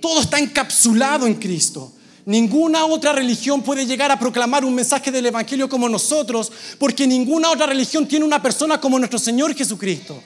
[0.00, 1.92] Todo está encapsulado en Cristo.
[2.26, 7.50] Ninguna otra religión puede llegar a proclamar un mensaje del Evangelio como nosotros, porque ninguna
[7.50, 10.20] otra religión tiene una persona como nuestro Señor Jesucristo.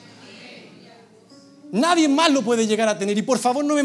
[1.71, 3.17] Nadie más lo puede llegar a tener.
[3.17, 3.83] Y por favor no me,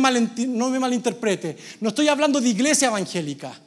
[0.48, 1.56] no me malinterprete.
[1.80, 3.60] No estoy hablando de iglesia evangélica.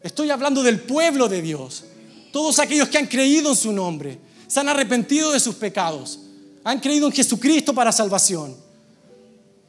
[0.00, 1.84] Estoy hablando del pueblo de Dios.
[2.32, 6.18] Todos aquellos que han creído en su nombre, se han arrepentido de sus pecados,
[6.64, 8.56] han creído en Jesucristo para salvación.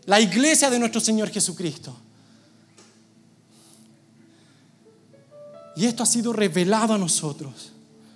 [0.06, 1.96] La iglesia de nuestro Señor Jesucristo.
[5.76, 7.73] Y esto ha sido revelado a nosotros.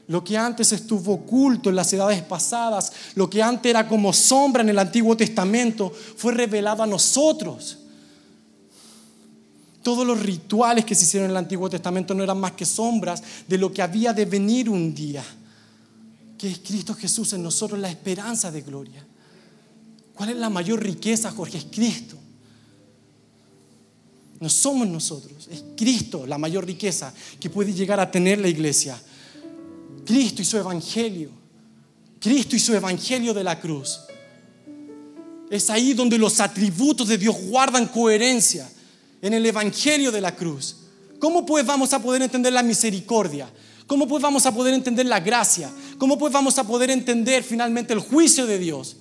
[0.07, 4.61] Lo que antes estuvo oculto en las edades pasadas, lo que antes era como sombra
[4.61, 7.79] en el Antiguo Testamento, fue revelado a nosotros.
[9.83, 13.21] Todos los rituales que se hicieron en el Antiguo Testamento no eran más que sombras
[13.47, 15.23] de lo que había de venir un día,
[16.37, 19.05] que es Cristo Jesús en nosotros, la esperanza de gloria.
[20.13, 21.57] ¿Cuál es la mayor riqueza, Jorge?
[21.57, 22.17] Es Cristo.
[24.39, 29.01] No somos nosotros, es Cristo la mayor riqueza que puede llegar a tener la iglesia.
[30.07, 31.29] Cristo y su evangelio.
[32.19, 33.99] Cristo y su evangelio de la cruz.
[35.49, 38.69] Es ahí donde los atributos de Dios guardan coherencia
[39.21, 40.77] en el evangelio de la cruz.
[41.19, 43.49] ¿Cómo pues vamos a poder entender la misericordia?
[43.85, 45.69] ¿Cómo pues vamos a poder entender la gracia?
[45.97, 48.95] ¿Cómo pues vamos a poder entender finalmente el juicio de Dios?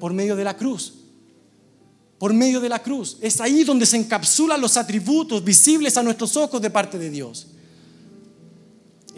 [0.00, 0.94] Por medio de la cruz
[2.18, 3.16] por medio de la cruz.
[3.20, 7.46] Es ahí donde se encapsulan los atributos visibles a nuestros ojos de parte de Dios.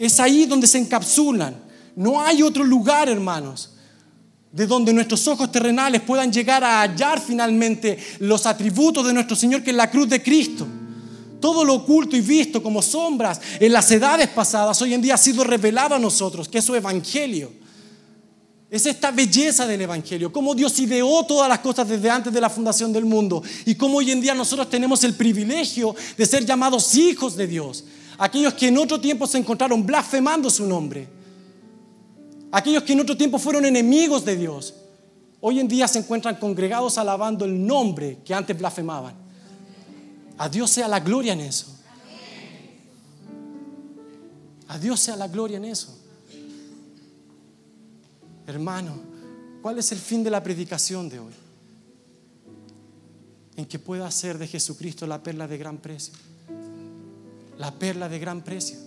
[0.01, 1.55] Es ahí donde se encapsulan.
[1.95, 3.73] No hay otro lugar, hermanos,
[4.51, 9.61] de donde nuestros ojos terrenales puedan llegar a hallar finalmente los atributos de nuestro Señor,
[9.61, 10.65] que es la cruz de Cristo.
[11.39, 15.19] Todo lo oculto y visto como sombras en las edades pasadas, hoy en día ha
[15.19, 17.51] sido revelado a nosotros, que es su evangelio.
[18.71, 22.49] Es esta belleza del Evangelio, cómo Dios ideó todas las cosas desde antes de la
[22.49, 26.95] fundación del mundo y cómo hoy en día nosotros tenemos el privilegio de ser llamados
[26.95, 27.83] hijos de Dios.
[28.21, 31.07] Aquellos que en otro tiempo se encontraron blasfemando su nombre.
[32.51, 34.75] Aquellos que en otro tiempo fueron enemigos de Dios.
[35.39, 39.15] Hoy en día se encuentran congregados alabando el nombre que antes blasfemaban.
[40.37, 41.75] A Dios sea la gloria en eso.
[44.67, 45.97] A Dios sea la gloria en eso.
[48.45, 48.99] Hermano,
[49.63, 51.33] ¿cuál es el fin de la predicación de hoy?
[53.55, 56.13] En que pueda hacer de Jesucristo la perla de gran precio.
[57.57, 58.77] La perla de gran precio.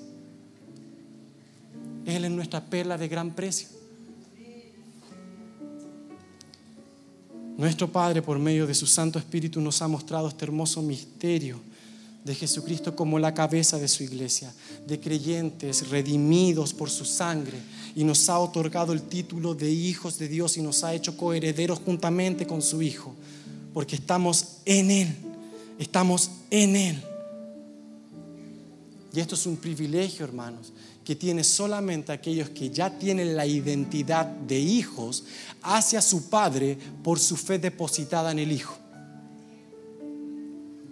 [2.07, 3.69] Él es nuestra perla de gran precio.
[7.57, 11.61] Nuestro Padre, por medio de su Santo Espíritu, nos ha mostrado este hermoso misterio
[12.25, 14.53] de Jesucristo como la cabeza de su iglesia,
[14.87, 17.59] de creyentes redimidos por su sangre,
[17.95, 21.79] y nos ha otorgado el título de hijos de Dios y nos ha hecho coherederos
[21.85, 23.15] juntamente con su Hijo,
[23.73, 25.17] porque estamos en Él,
[25.79, 27.14] estamos en Él.
[29.15, 30.73] Y esto es un privilegio, hermanos,
[31.05, 35.25] que tiene solamente aquellos que ya tienen la identidad de hijos
[35.63, 38.77] hacia su Padre por su fe depositada en el Hijo.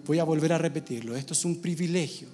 [0.05, 1.17] Voy a volver a repetirlo.
[1.17, 2.29] Esto es un privilegio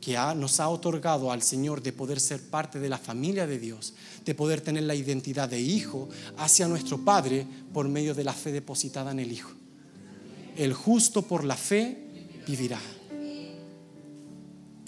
[0.00, 3.94] que nos ha otorgado al Señor de poder ser parte de la familia de Dios,
[4.24, 8.52] de poder tener la identidad de hijo hacia nuestro Padre por medio de la fe
[8.52, 9.50] depositada en el Hijo.
[10.56, 11.98] El justo por la fe
[12.46, 12.80] vivirá.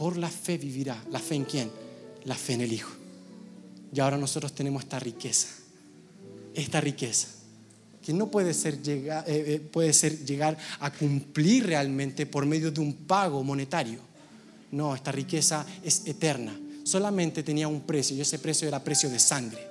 [0.00, 0.96] Por la fe vivirá.
[1.10, 1.70] ¿La fe en quién?
[2.24, 2.90] La fe en el Hijo.
[3.92, 5.48] Y ahora nosotros tenemos esta riqueza,
[6.54, 7.28] esta riqueza
[8.02, 12.70] que no puede ser, llegar, eh, eh, puede ser llegar a cumplir realmente por medio
[12.70, 13.98] de un pago monetario.
[14.72, 16.58] No, esta riqueza es eterna.
[16.82, 19.68] Solamente tenía un precio y ese precio era precio de sangre,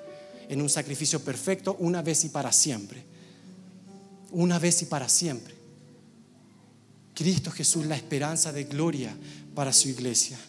[0.48, 3.04] en un sacrificio perfecto una vez y para siempre.
[4.30, 5.56] Una vez y para siempre.
[7.20, 9.14] Cristo Jesús, la esperanza de gloria
[9.60, 10.40] para su iglesia.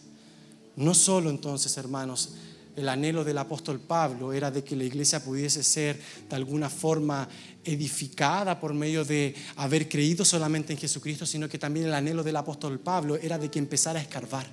[0.77, 2.29] No solo entonces, hermanos,
[2.77, 7.27] el anhelo del apóstol Pablo era de que la iglesia pudiese ser de alguna forma
[7.65, 12.37] edificada por medio de haber creído solamente en Jesucristo, sino que también el anhelo del
[12.37, 14.47] apóstol Pablo era de que empezara a escarbar,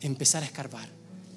[0.00, 0.88] empezar a escarbar.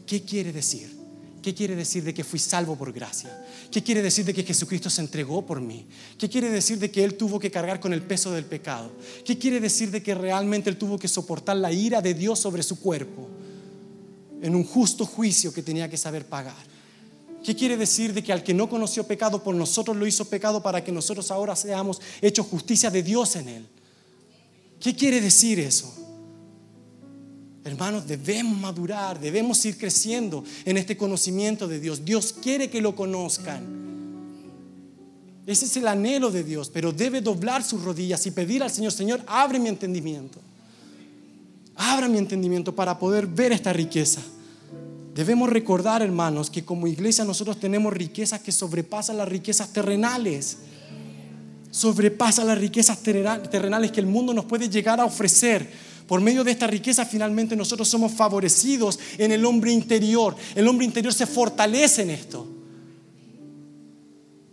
[0.07, 0.98] ¿Qué quiere decir?
[1.41, 3.45] ¿Qué quiere decir de que fui salvo por gracia?
[3.71, 5.87] ¿Qué quiere decir de que Jesucristo se entregó por mí?
[6.17, 8.91] ¿Qué quiere decir de que Él tuvo que cargar con el peso del pecado?
[9.23, 12.61] ¿Qué quiere decir de que realmente Él tuvo que soportar la ira de Dios sobre
[12.61, 13.29] su cuerpo
[14.41, 16.67] en un justo juicio que tenía que saber pagar?
[17.41, 20.61] ¿Qué quiere decir de que al que no conoció pecado por nosotros lo hizo pecado
[20.61, 23.67] para que nosotros ahora seamos hechos justicia de Dios en él?
[24.79, 26.08] ¿Qué quiere decir eso?
[27.63, 32.05] Hermanos, debemos madurar, debemos ir creciendo en este conocimiento de Dios.
[32.05, 33.79] Dios quiere que lo conozcan.
[35.45, 38.91] Ese es el anhelo de Dios, pero debe doblar sus rodillas y pedir al Señor,
[38.91, 40.39] Señor, abre mi entendimiento.
[41.75, 44.21] Abra mi entendimiento para poder ver esta riqueza.
[45.15, 50.57] Debemos recordar, hermanos, que como iglesia nosotros tenemos riquezas que sobrepasan las riquezas terrenales.
[51.71, 55.88] Sobrepasan las riquezas terrenales que el mundo nos puede llegar a ofrecer.
[56.09, 60.35] Por medio de esta riqueza finalmente nosotros somos favorecidos en el hombre interior.
[60.55, 62.47] El hombre interior se fortalece en esto.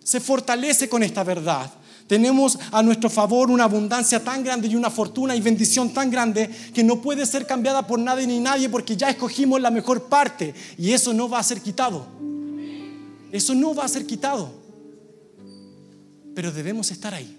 [0.05, 1.73] Se fortalece con esta verdad
[2.07, 6.49] Tenemos a nuestro favor una abundancia tan grande y una fortuna y bendición tan grande
[6.75, 10.55] que no puede ser cambiada por nadie ni nadie porque ya escogimos la mejor parte
[10.77, 12.07] y eso no va a ser quitado.
[13.33, 14.51] Eso no va a ser quitado.
[16.35, 17.35] Pero debemos estar ahí.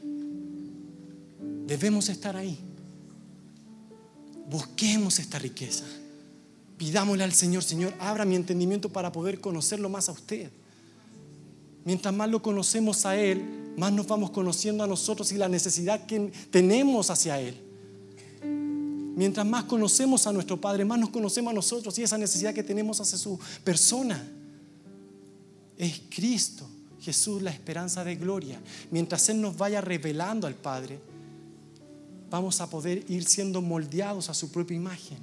[1.68, 2.58] Debemos estar ahí.
[4.50, 5.84] Busquemos esta riqueza.
[6.78, 10.50] Pidámosle al Señor, Señor, abra mi entendimiento para poder conocerlo más a usted.
[11.84, 16.06] Mientras más lo conocemos a Él, más nos vamos conociendo a nosotros y la necesidad
[16.06, 17.56] que tenemos hacia Él.
[19.16, 22.64] Mientras más conocemos a nuestro Padre, más nos conocemos a nosotros y esa necesidad que
[22.64, 24.24] tenemos hacia su persona.
[25.76, 26.70] Es Cristo,
[27.02, 28.60] Jesús, la esperanza de gloria.
[28.92, 31.00] Mientras Él nos vaya revelando al Padre,
[32.30, 35.18] vamos a poder ir siendo moldeados a su propia imagen.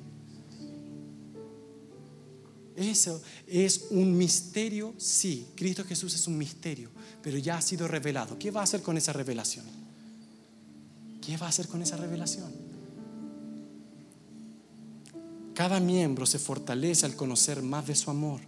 [2.76, 6.90] Eso es un misterio, sí, Cristo Jesús es un misterio,
[7.22, 8.36] pero ya ha sido revelado.
[8.38, 9.64] ¿Qué va a hacer con esa revelación?
[11.24, 12.52] ¿Qué va a hacer con esa revelación?
[15.54, 18.40] Cada miembro se fortalece al conocer más de su amor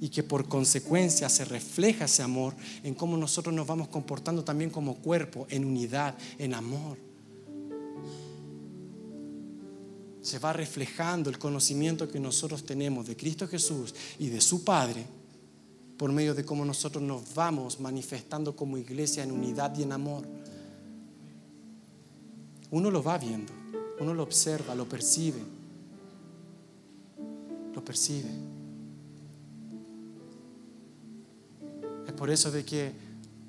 [0.00, 4.70] y que por consecuencia se refleja ese amor en cómo nosotros nos vamos comportando también
[4.70, 7.05] como cuerpo, en unidad, en amor.
[10.26, 15.06] Se va reflejando el conocimiento que nosotros tenemos de Cristo Jesús y de su Padre
[15.96, 20.26] por medio de cómo nosotros nos vamos manifestando como iglesia en unidad y en amor.
[22.72, 23.52] Uno lo va viendo,
[24.00, 25.40] uno lo observa, lo percibe,
[27.72, 28.30] lo percibe.
[32.04, 32.92] Es por eso de que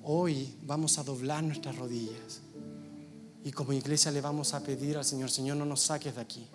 [0.04, 2.42] hoy vamos a doblar nuestras rodillas
[3.44, 6.48] y como iglesia le vamos a pedir al Señor, Señor, no nos saques de aquí.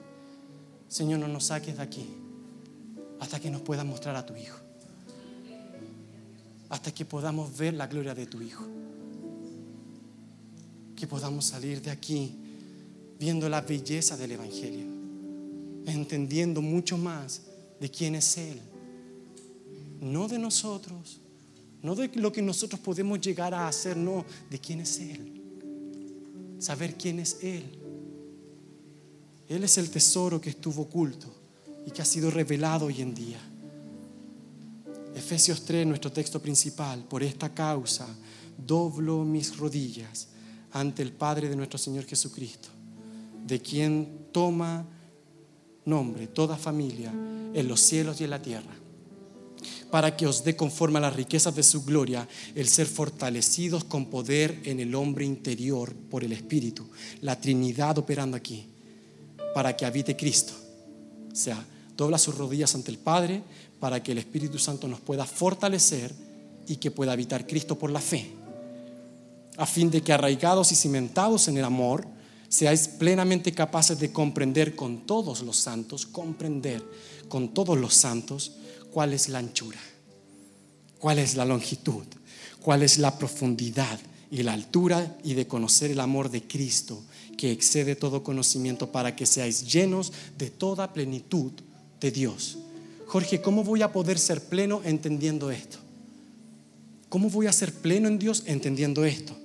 [0.92, 2.06] Señor, no nos saques de aquí
[3.18, 4.58] hasta que nos puedas mostrar a tu Hijo.
[6.68, 8.66] Hasta que podamos ver la gloria de tu Hijo.
[10.94, 12.34] Que podamos salir de aquí
[13.18, 14.84] viendo la belleza del Evangelio,
[15.86, 17.40] entendiendo mucho más
[17.80, 18.60] de quién es Él.
[19.98, 21.20] No de nosotros,
[21.80, 25.40] no de lo que nosotros podemos llegar a hacer, no, de quién es Él.
[26.58, 27.81] Saber quién es Él
[29.54, 31.26] él es el tesoro que estuvo oculto
[31.86, 33.38] y que ha sido revelado hoy en día.
[35.14, 37.04] Efesios 3, nuestro texto principal.
[37.04, 38.06] Por esta causa
[38.56, 40.28] doblo mis rodillas
[40.72, 42.70] ante el Padre de nuestro Señor Jesucristo,
[43.46, 44.86] de quien toma
[45.84, 48.74] nombre toda familia en los cielos y en la tierra,
[49.90, 54.06] para que os dé conforme a las riquezas de su gloria el ser fortalecidos con
[54.06, 56.88] poder en el hombre interior por el Espíritu,
[57.20, 58.71] la Trinidad operando aquí
[59.54, 60.52] para que habite Cristo.
[61.32, 61.64] O sea,
[61.96, 63.42] dobla sus rodillas ante el Padre
[63.80, 66.12] para que el Espíritu Santo nos pueda fortalecer
[66.66, 68.30] y que pueda habitar Cristo por la fe,
[69.56, 72.06] a fin de que arraigados y cimentados en el amor,
[72.48, 76.84] seáis plenamente capaces de comprender con todos los santos, comprender
[77.28, 78.52] con todos los santos
[78.92, 79.80] cuál es la anchura,
[80.98, 82.04] cuál es la longitud,
[82.60, 83.98] cuál es la profundidad
[84.32, 87.02] y la altura y de conocer el amor de Cristo
[87.36, 91.52] que excede todo conocimiento para que seáis llenos de toda plenitud
[92.00, 92.56] de Dios.
[93.06, 95.76] Jorge, ¿cómo voy a poder ser pleno entendiendo esto?
[97.10, 99.36] ¿Cómo voy a ser pleno en Dios entendiendo esto?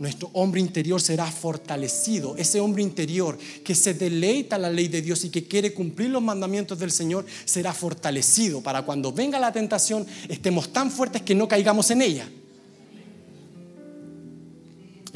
[0.00, 2.36] Nuestro hombre interior será fortalecido.
[2.36, 6.20] Ese hombre interior que se deleita la ley de Dios y que quiere cumplir los
[6.20, 11.46] mandamientos del Señor será fortalecido para cuando venga la tentación estemos tan fuertes que no
[11.46, 12.28] caigamos en ella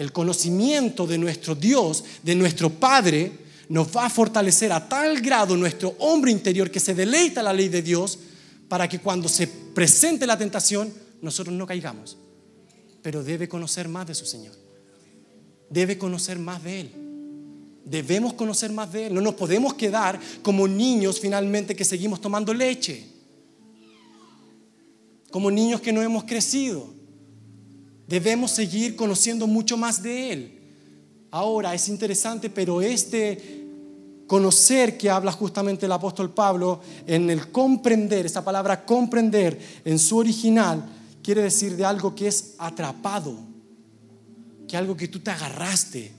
[0.01, 3.33] el conocimiento de nuestro Dios, de nuestro Padre,
[3.69, 7.69] nos va a fortalecer a tal grado nuestro hombre interior que se deleita la ley
[7.69, 8.19] de Dios
[8.67, 12.17] para que cuando se presente la tentación nosotros no caigamos.
[13.03, 14.55] Pero debe conocer más de su Señor.
[15.69, 16.93] Debe conocer más de Él.
[17.85, 19.15] Debemos conocer más de Él.
[19.15, 23.07] No nos podemos quedar como niños finalmente que seguimos tomando leche.
[25.31, 27.00] Como niños que no hemos crecido
[28.11, 30.59] debemos seguir conociendo mucho más de Él.
[31.31, 33.69] Ahora es interesante, pero este
[34.27, 40.17] conocer que habla justamente el apóstol Pablo en el comprender, esa palabra comprender en su
[40.17, 40.85] original,
[41.23, 43.37] quiere decir de algo que es atrapado,
[44.67, 46.11] que algo que tú te agarraste.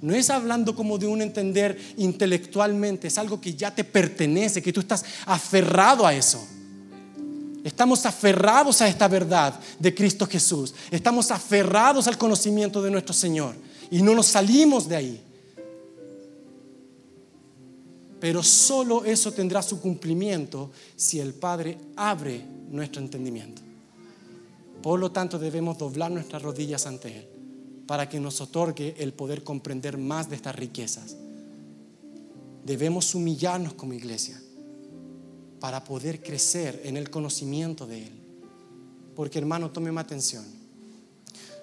[0.00, 4.72] No es hablando como de un entender intelectualmente, es algo que ya te pertenece, que
[4.72, 6.44] tú estás aferrado a eso.
[7.64, 10.74] Estamos aferrados a esta verdad de Cristo Jesús.
[10.90, 13.54] Estamos aferrados al conocimiento de nuestro Señor.
[13.90, 15.22] Y no nos salimos de ahí.
[18.18, 23.62] Pero solo eso tendrá su cumplimiento si el Padre abre nuestro entendimiento.
[24.82, 27.28] Por lo tanto, debemos doblar nuestras rodillas ante Él
[27.86, 31.16] para que nos otorgue el poder comprender más de estas riquezas.
[32.64, 34.41] Debemos humillarnos como iglesia
[35.62, 38.12] para poder crecer en el conocimiento de Él.
[39.14, 40.44] Porque hermano, tómeme atención.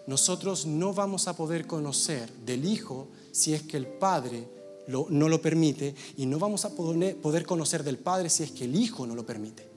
[0.08, 4.48] Nosotros no vamos a poder conocer del Hijo si es que el Padre
[4.88, 8.64] no lo permite y no vamos a poder, poder conocer del Padre si es que
[8.64, 9.70] el Hijo no lo permite.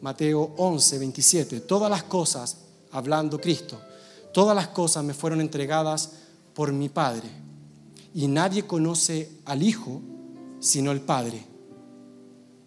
[0.00, 1.60] Mateo 11, 27.
[1.60, 2.56] Todas las cosas,
[2.90, 3.78] hablando Cristo,
[4.32, 6.10] todas las cosas me fueron entregadas
[6.54, 7.28] por mi Padre.
[8.14, 10.00] Y nadie conoce al Hijo
[10.60, 11.42] sino el Padre.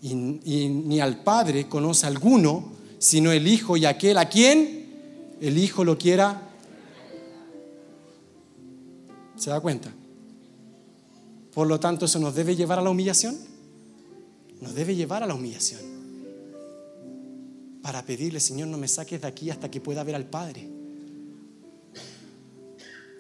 [0.02, 5.84] Y, ni al Padre conoce alguno sino el Hijo y aquel a quien el Hijo
[5.84, 6.50] lo quiera.
[9.36, 9.92] ¿Se da cuenta?
[11.54, 13.38] Por lo tanto, eso nos debe llevar a la humillación.
[14.62, 15.92] Nos debe llevar a la humillación
[17.82, 20.70] para pedirle, Señor, no me saques de aquí hasta que pueda ver al Padre.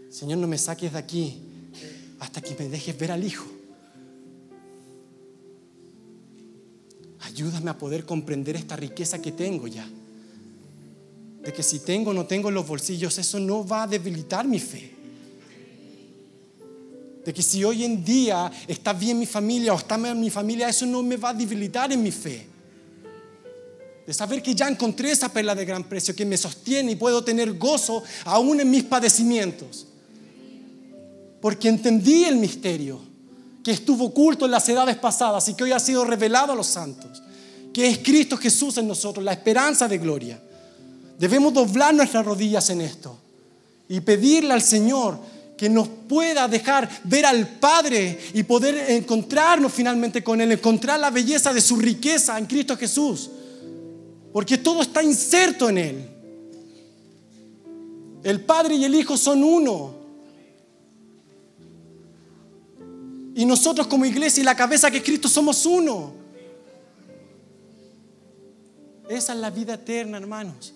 [0.09, 1.41] Señor, no me saques de aquí
[2.19, 3.45] hasta que me dejes ver al Hijo.
[7.41, 9.87] Ayúdame a poder comprender esta riqueza que tengo ya.
[11.41, 14.47] De que si tengo o no tengo en los bolsillos, eso no va a debilitar
[14.47, 14.93] mi fe.
[17.25, 20.69] De que si hoy en día está bien mi familia o está mal mi familia,
[20.69, 22.47] eso no me va a debilitar en mi fe
[24.05, 27.23] de saber que ya encontré esa perla de gran precio que me sostiene y puedo
[27.23, 29.87] tener gozo aún en mis padecimientos.
[31.39, 32.99] Porque entendí el misterio
[33.63, 36.67] que estuvo oculto en las edades pasadas y que hoy ha sido revelado a los
[36.67, 37.21] santos,
[37.73, 40.41] que es Cristo Jesús en nosotros, la esperanza de gloria.
[41.17, 43.17] Debemos doblar nuestras rodillas en esto
[43.87, 45.17] y pedirle al Señor
[45.57, 51.11] que nos pueda dejar ver al Padre y poder encontrarnos finalmente con Él, encontrar la
[51.11, 53.29] belleza de su riqueza en Cristo Jesús
[54.31, 56.09] porque todo está inserto en Él.
[58.23, 59.95] El Padre y el Hijo son uno.
[63.35, 66.20] Y nosotros como iglesia y la cabeza que es Cristo somos uno.
[69.11, 70.73] Esa es la vida eterna, hermanos.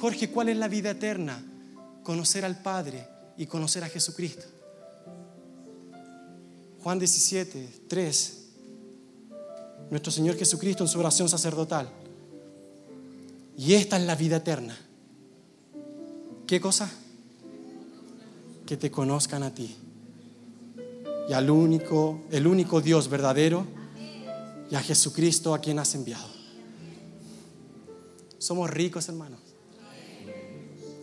[0.00, 1.40] Jorge, ¿cuál es la vida eterna?
[2.02, 3.06] Conocer al Padre
[3.36, 4.42] y conocer a Jesucristo.
[6.82, 8.38] Juan 17, 3.
[9.90, 11.88] Nuestro Señor Jesucristo en su oración sacerdotal
[13.56, 14.76] y esta es la vida eterna.
[16.48, 16.90] ¿Qué cosa?
[18.66, 19.76] Que te conozcan a ti.
[21.28, 23.64] Y al único, el único Dios verdadero
[24.68, 26.31] y a Jesucristo a quien has enviado.
[28.42, 29.38] Somos ricos, hermanos.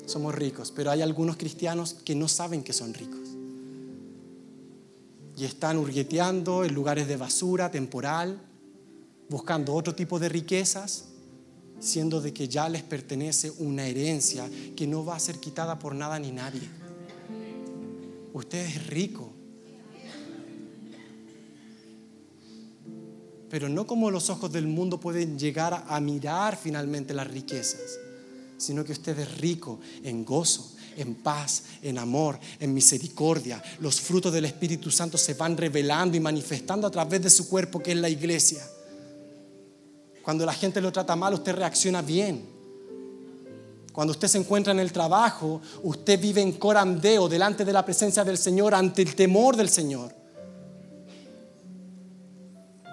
[0.06, 3.30] Somos ricos, pero hay algunos cristianos que no saben que son ricos.
[5.38, 8.42] Y están hurgueteando en lugares de basura temporal,
[9.30, 11.06] buscando otro tipo de riquezas
[11.80, 15.96] siendo de que ya les pertenece una herencia que no va a ser quitada por
[15.96, 16.68] nada ni nadie.
[18.34, 19.29] Usted es rico.
[23.50, 28.00] Pero no como los ojos del mundo pueden llegar a mirar finalmente las riquezas,
[28.58, 33.62] sino que usted es rico en gozo, en paz, en amor, en misericordia.
[33.80, 37.80] Los frutos del Espíritu Santo se van revelando y manifestando a través de su cuerpo
[37.80, 38.62] que es la iglesia.
[40.22, 42.60] Cuando la gente lo trata mal, usted reacciona bien.
[43.92, 48.24] Cuando usted se encuentra en el trabajo, usted vive en corandeo delante de la presencia
[48.24, 50.19] del Señor, ante el temor del Señor.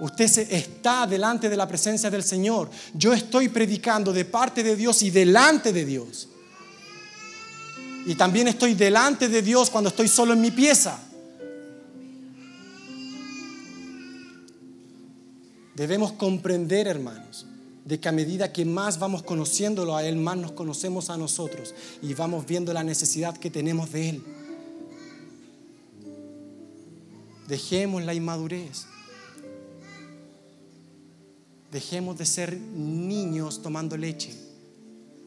[0.00, 2.70] Usted está delante de la presencia del Señor.
[2.92, 6.28] Yo estoy predicando de parte de Dios y delante de Dios.
[8.04, 11.00] Y también estoy delante de Dios cuando estoy solo en mi pieza.
[15.74, 17.46] Debemos comprender, hermanos,
[17.84, 21.74] de que a medida que más vamos conociéndolo a Él, más nos conocemos a nosotros
[22.02, 24.22] y vamos viendo la necesidad que tenemos de Él.
[27.46, 28.86] Dejemos la inmadurez.
[31.76, 34.32] Dejemos de ser niños tomando leche.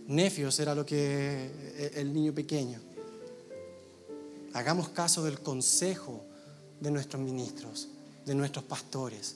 [0.07, 2.79] Nefios era lo que e, el niño pequeño.
[4.53, 6.23] Hagamos caso del consejo
[6.79, 7.89] de nuestros ministros,
[8.25, 9.35] de nuestros pastores.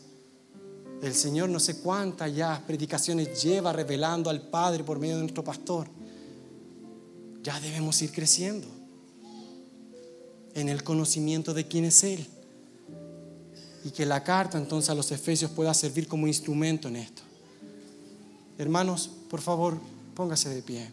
[1.04, 5.44] El Señor no sé cuántas ya predicaciones lleva revelando al Padre por medio de nuestro
[5.44, 5.88] pastor.
[7.44, 8.66] Ya debemos ir creciendo
[10.56, 12.26] en el conocimiento de quién es Él.
[13.86, 17.22] Y que la carta entonces a los Efesios pueda servir como instrumento en esto.
[18.58, 19.78] Hermanos, por favor,
[20.16, 20.90] póngase de pie.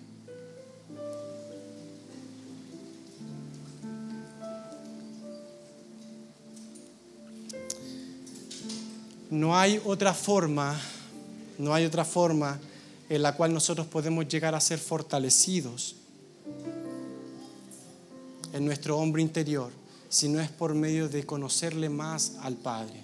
[9.30, 10.76] No hay otra forma,
[11.59, 12.59] no hay otra forma
[13.09, 15.95] en la cual nosotros podemos llegar a ser fortalecidos
[18.53, 19.70] en nuestro hombre interior,
[20.11, 23.01] si no es por medio de conocerle más al Padre,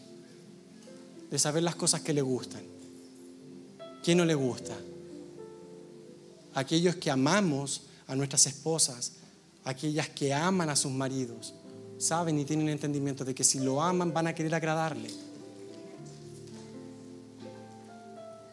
[1.30, 2.62] de saber las cosas que le gustan.
[4.02, 4.76] ¿Quién no le gusta?
[6.54, 9.12] Aquellos que amamos a nuestras esposas,
[9.64, 11.54] aquellas que aman a sus maridos,
[11.96, 15.10] saben y tienen entendimiento de que si lo aman van a querer agradarle.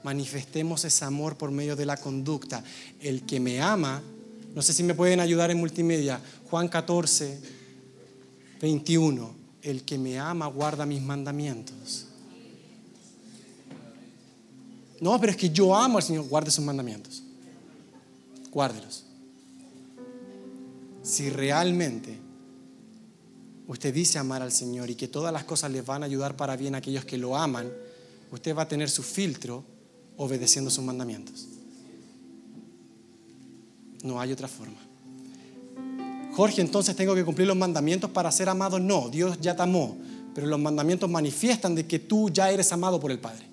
[0.04, 2.64] Manifestemos ese amor por medio de la conducta.
[3.00, 4.04] El que me ama,
[4.54, 7.63] no sé si me pueden ayudar en multimedia, Juan 14,
[8.64, 12.06] 21, el que me ama guarda mis mandamientos.
[15.02, 17.24] No, pero es que yo amo al Señor, guarde sus mandamientos.
[18.50, 19.04] Guárdelos.
[21.02, 22.18] Si realmente
[23.68, 26.56] usted dice amar al Señor y que todas las cosas le van a ayudar para
[26.56, 27.70] bien a aquellos que lo aman,
[28.32, 29.66] usted va a tener su filtro
[30.16, 31.48] obedeciendo sus mandamientos.
[34.04, 34.93] No hay otra forma.
[36.36, 38.80] Jorge, entonces tengo que cumplir los mandamientos para ser amado.
[38.80, 39.98] No, Dios ya te amó,
[40.34, 43.46] pero los mandamientos manifiestan de que tú ya eres amado por el Padre.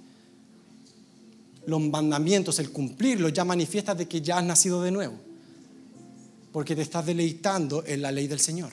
[1.66, 5.14] Los mandamientos, el cumplirlos, ya manifiesta de que ya has nacido de nuevo,
[6.52, 8.70] porque te estás deleitando en la ley del Señor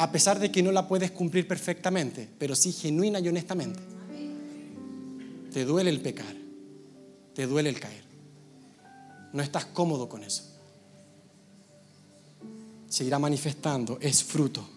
[0.00, 3.80] a pesar de que no la puedes cumplir perfectamente, pero sí genuina y honestamente.
[5.52, 6.34] Te duele el pecar,
[7.34, 8.02] te duele el caer.
[9.34, 10.49] No estás cómodo con eso.
[12.90, 14.68] Seguirá manifestando, es fruto.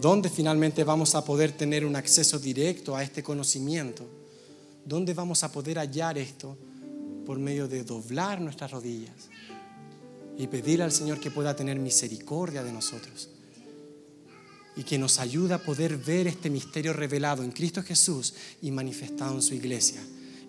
[0.00, 4.06] ¿Dónde finalmente vamos a poder tener un acceso directo a este conocimiento?
[4.82, 6.56] ¿Dónde vamos a poder hallar esto?
[7.26, 9.28] Por medio de doblar nuestras rodillas
[10.38, 13.28] y pedir al Señor que pueda tener misericordia de nosotros
[14.74, 19.34] y que nos ayude a poder ver este misterio revelado en Cristo Jesús y manifestado
[19.34, 20.00] en su iglesia.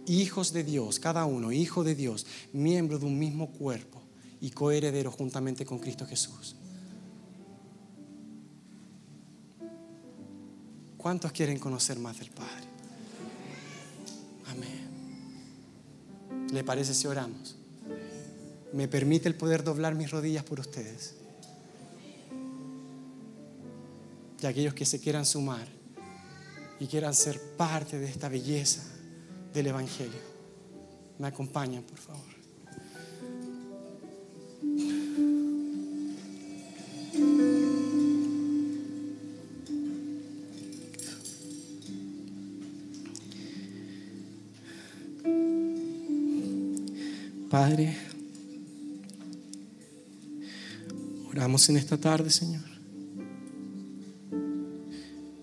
[0.08, 4.03] Hijos de Dios, cada uno, hijo de Dios, miembro de un mismo cuerpo
[4.44, 6.58] y coheredero juntamente con Cristo Jesús.
[10.98, 12.68] ¿Cuántos quieren conocer más del Padre?
[14.52, 14.90] Amén.
[16.52, 17.56] ¿Le parece si oramos?
[18.74, 21.16] ¿Me permite el poder doblar mis rodillas por ustedes?
[24.42, 25.66] y aquellos que se quieran sumar
[26.78, 28.84] y quieran ser parte de esta belleza
[29.54, 30.20] del Evangelio.
[31.18, 32.33] Me acompañan, por favor.
[47.54, 47.96] Padre,
[51.30, 52.74] oramos en esta tarde, Señor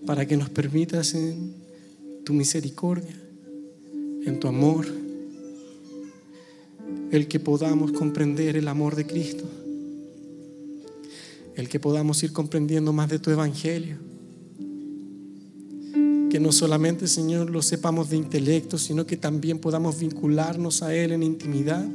[0.05, 1.53] para que nos permitas en
[2.25, 3.15] tu misericordia,
[4.25, 4.85] en tu amor,
[7.11, 9.45] el que podamos comprender el amor de Cristo,
[11.55, 13.95] el que podamos ir comprendiendo más de tu evangelio,
[16.29, 21.11] que no solamente, Señor, lo sepamos de intelecto, sino que también podamos vincularnos a Él
[21.11, 21.85] en intimidad,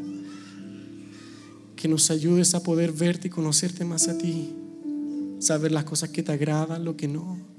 [1.77, 4.55] que nos ayudes a poder verte y conocerte más a ti,
[5.39, 7.57] saber las cosas que te agradan, lo que no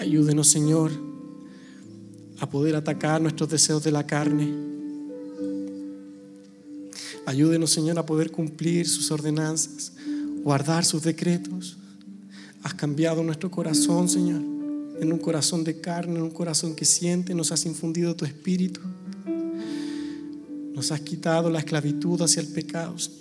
[0.00, 0.92] Ayúdenos, Señor,
[2.38, 4.50] a poder atacar nuestros deseos de la carne.
[7.26, 9.92] Ayúdenos, Señor, a poder cumplir sus ordenanzas,
[10.42, 11.76] guardar sus decretos.
[12.62, 14.40] Has cambiado nuestro corazón, Señor,
[15.00, 18.80] en un corazón de carne, en un corazón que siente, nos has infundido tu espíritu.
[20.74, 23.20] Nos has quitado la esclavitud hacia el pecado, Señor.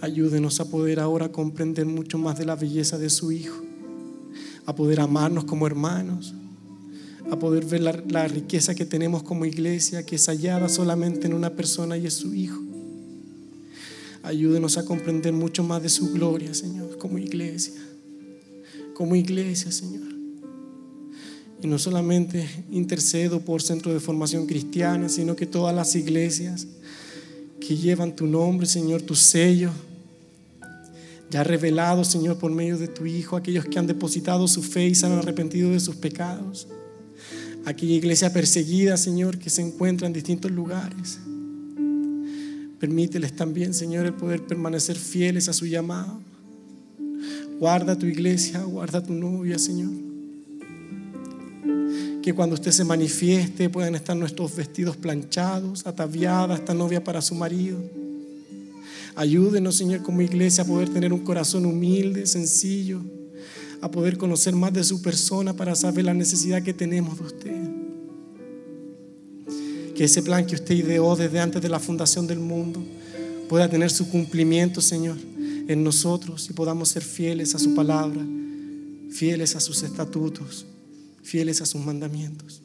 [0.00, 3.70] Ayúdenos a poder ahora comprender mucho más de la belleza de su Hijo
[4.66, 6.32] a poder amarnos como hermanos,
[7.30, 11.50] a poder ver la, riqueza que tenemos como iglesia, que es hallada solamente en una
[11.50, 12.60] persona y es su Hijo.
[14.22, 17.80] Ayúdenos a comprender mucho más de su gloria, Señor, como iglesia,
[18.94, 20.09] como iglesia, Señor.
[21.62, 26.66] Y no solamente intercedo por Centro de Formación Cristiana, sino que todas las iglesias
[27.60, 29.70] que llevan tu nombre, Señor, tu sello,
[31.30, 34.94] ya revelado, Señor, por medio de tu Hijo, aquellos que han depositado su fe y
[34.94, 36.66] se han arrepentido de sus pecados.
[37.66, 41.18] Aquella iglesia perseguida, Señor, que se encuentra en distintos lugares.
[42.80, 46.18] Permíteles también, Señor, el poder permanecer fieles a su llamado.
[47.58, 50.09] Guarda tu iglesia, guarda tu novia, Señor.
[52.22, 57.34] Que cuando usted se manifieste puedan estar nuestros vestidos planchados, ataviada esta novia para su
[57.34, 57.78] marido
[59.16, 63.02] Ayúdenos, Señor, como iglesia a poder tener un corazón humilde, sencillo,
[63.80, 67.70] a poder conocer más de su persona para saber la necesidad que tenemos de usted.
[69.94, 72.82] Que ese plan que usted ideó desde antes de la fundación del mundo
[73.48, 75.18] pueda tener su cumplimiento, Señor,
[75.68, 78.24] en nosotros y podamos ser fieles a su palabra,
[79.10, 80.64] fieles a sus estatutos,
[81.22, 82.62] fieles a sus mandamientos.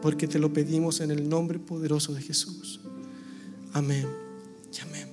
[0.00, 2.80] Porque te lo pedimos en el nombre poderoso de Jesús.
[3.72, 4.06] Amén
[4.72, 5.11] y amén.